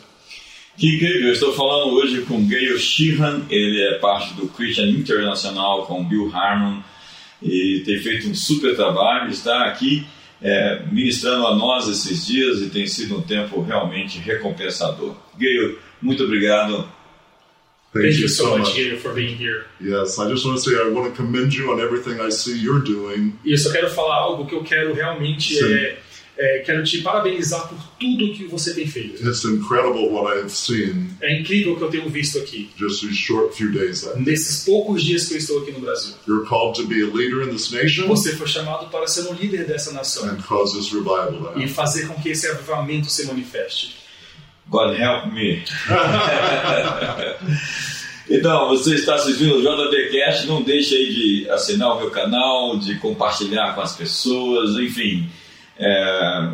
Que 0.77 0.95
incrível, 0.95 1.27
eu 1.27 1.34
estou 1.34 1.53
falando 1.53 1.93
hoje 1.93 2.23
com 2.23 2.47
Gayle 2.47 2.79
Sheehan, 2.79 3.45
ele 3.49 3.79
é 3.82 3.99
parte 3.99 4.34
do 4.34 4.47
Christian 4.47 4.88
Internacional 4.89 5.86
com 5.86 6.03
Bill 6.03 6.32
Harmon 6.34 6.82
e 7.41 7.84
tem 7.86 7.99
feito 7.99 8.27
um 8.27 8.34
super 8.34 8.75
trabalho, 8.75 9.29
está 9.29 9.65
aqui 9.65 10.03
é, 10.43 10.84
ministrando 10.91 11.47
a 11.47 11.56
nós 11.56 11.88
esses 11.88 12.27
dias 12.27 12.62
e 12.62 12.69
tem 12.69 12.86
sido 12.86 13.17
um 13.17 13.21
tempo 13.21 13.62
realmente 13.62 14.19
recompensador. 14.19 15.15
Gayle, 15.38 15.77
muito 16.01 16.23
obrigado. 16.23 16.86
Thank, 17.93 18.08
Thank 18.08 18.21
you 18.21 18.29
so 18.29 18.58
much, 18.58 18.73
Gayle, 18.73 18.97
for 18.97 19.13
being 19.13 19.38
here. 19.38 19.65
Yes, 19.79 20.17
I 20.17 20.27
just 20.27 20.45
want 20.45 20.58
to 20.58 20.63
say 20.63 20.75
I 20.75 20.89
want 20.89 21.12
to 21.12 21.15
commend 21.15 21.53
you 21.53 21.71
on 21.71 21.79
everything 21.79 22.19
I 22.19 22.32
see 22.32 22.58
you're 22.58 22.84
doing. 22.84 23.34
E 23.45 23.51
eu 23.51 23.58
só 23.58 23.71
quero 23.71 23.89
falar 23.89 24.15
algo 24.15 24.47
que 24.47 24.56
eu 24.56 24.63
quero 24.63 24.93
realmente 24.93 25.53
Sim. 25.53 25.73
é, 25.73 25.99
é, 26.38 26.60
quero 26.65 26.84
te 26.84 27.02
parabenizar 27.02 27.67
por 27.67 27.78
tudo 28.00 28.34
que 28.34 28.46
você 28.46 28.74
tem 28.74 28.88
feito. 28.88 29.26
It's 29.28 29.43
incredible 29.46 30.10
what 30.10 30.36
I 30.36 30.39
have 30.41 30.50
seen 30.50 31.10
É 31.22 31.39
incrível 31.39 31.74
o 31.74 31.78
que 31.78 31.84
eu 31.84 31.89
tenho 31.89 32.10
visto 32.10 32.39
aqui. 32.39 32.69
just 32.78 33.02
these 33.02 33.15
short 33.15 33.56
few 33.56 33.72
days. 33.72 34.04
Nesses 34.17 34.65
poucos 34.65 35.04
dias 35.04 35.28
que 35.28 35.36
eu 35.36 35.38
estou 35.38 35.62
aqui 35.62 35.72
no 35.72 35.80
Brasil. 35.80 36.15
You're 36.28 36.46
called 36.46 36.76
to 36.82 36.88
be 36.88 37.02
a 37.04 37.06
leader 37.06 37.43
in 37.43 37.52
this 37.52 37.72
nation 37.72 38.08
Você 38.08 38.36
foi 38.36 38.48
chamado 38.48 38.89
para 38.89 39.08
ser 39.08 39.28
um 39.30 39.34
líder 39.34 39.65
dessa 39.65 39.91
nação 39.91 40.28
and 40.28 40.38
cause 40.48 40.76
this 40.76 40.91
revival 40.91 41.54
to 41.54 41.60
e 41.60 41.67
fazer 41.67 42.08
com 42.08 42.15
que 42.22 42.30
esse 42.30 42.48
avivamento 42.48 43.08
se 43.08 43.26
manifeste. 43.28 43.96
God 44.69 44.98
help 44.98 45.34
me. 45.34 45.63
Então, 48.30 48.69
você 48.69 48.96
está 48.96 49.15
assistindo 49.15 49.56
o 49.56 49.62
JBcast, 49.62 50.48
não 50.48 50.62
deixe 50.62 50.96
aí 50.96 51.13
de 51.13 51.50
assinar 51.50 51.96
o 51.96 52.00
meu 52.00 52.10
canal, 52.10 52.78
de 52.80 52.96
compartilhar 52.96 53.76
com 53.76 53.82
as 53.82 53.96
pessoas, 53.96 54.78
enfim. 54.78 55.30
É, 55.77 56.49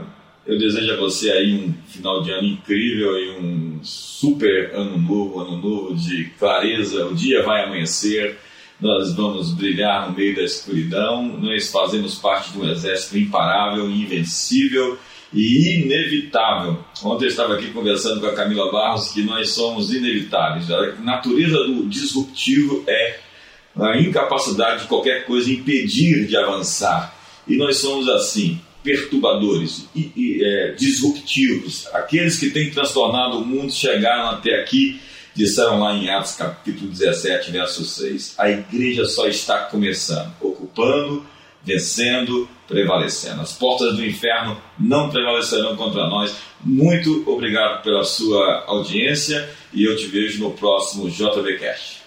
eu 0.45 0.57
desejo 0.57 0.93
a 0.93 0.97
você 0.97 1.31
aí 1.31 1.53
um 1.53 1.73
final 1.87 2.23
de 2.23 2.31
ano 2.31 2.47
incrível 2.47 3.17
e 3.17 3.29
um 3.37 3.79
super 3.83 4.73
ano 4.73 4.97
novo, 4.97 5.39
ano 5.39 5.57
novo 5.57 5.95
de 5.95 6.25
clareza. 6.39 7.05
O 7.05 7.13
dia 7.13 7.43
vai 7.43 7.65
amanhecer, 7.65 8.37
nós 8.79 9.13
vamos 9.13 9.53
brilhar 9.53 10.09
no 10.09 10.17
meio 10.17 10.35
da 10.35 10.41
escuridão, 10.41 11.23
nós 11.39 11.69
fazemos 11.71 12.15
parte 12.15 12.51
de 12.51 12.59
um 12.59 12.69
exército 12.69 13.17
imparável, 13.17 13.89
invencível 13.91 14.97
e 15.31 15.83
inevitável. 15.83 16.83
Ontem 17.03 17.25
eu 17.25 17.29
estava 17.29 17.53
aqui 17.53 17.67
conversando 17.67 18.19
com 18.19 18.27
a 18.27 18.33
Camila 18.33 18.71
Barros 18.71 19.11
que 19.11 19.21
nós 19.21 19.51
somos 19.51 19.93
inevitáveis. 19.93 20.71
A 20.71 20.95
natureza 20.95 21.57
do 21.65 21.85
disruptivo 21.85 22.83
é 22.87 23.19
a 23.79 23.99
incapacidade 23.99 24.81
de 24.81 24.87
qualquer 24.87 25.25
coisa 25.25 25.51
impedir 25.51 26.25
de 26.25 26.35
avançar. 26.35 27.15
E 27.47 27.55
nós 27.55 27.77
somos 27.77 28.07
assim, 28.09 28.59
perturbadores 28.83 29.87
e, 29.95 30.11
e, 30.15 30.43
é, 30.43 30.71
disruptivos. 30.71 31.87
Aqueles 31.93 32.37
que 32.39 32.49
têm 32.49 32.71
transtornado 32.71 33.37
o 33.37 33.45
mundo 33.45 33.71
chegaram 33.71 34.29
até 34.29 34.61
aqui 34.61 34.99
disseram 35.35 35.79
lá 35.79 35.93
em 35.93 36.09
Atos 36.09 36.35
capítulo 36.35 36.89
17, 36.89 37.51
verso 37.51 37.85
6. 37.85 38.35
A 38.37 38.49
igreja 38.49 39.05
só 39.05 39.27
está 39.27 39.59
começando, 39.65 40.33
ocupando, 40.41 41.25
vencendo, 41.63 42.49
prevalecendo. 42.67 43.41
As 43.41 43.53
portas 43.53 43.95
do 43.95 44.05
inferno 44.05 44.61
não 44.77 45.09
prevalecerão 45.09 45.75
contra 45.75 46.07
nós. 46.07 46.35
Muito 46.61 47.23
obrigado 47.25 47.83
pela 47.83 48.03
sua 48.03 48.65
audiência 48.67 49.49
e 49.73 49.85
eu 49.85 49.95
te 49.95 50.07
vejo 50.07 50.43
no 50.43 50.51
próximo 50.51 51.09
JVCast. 51.09 51.98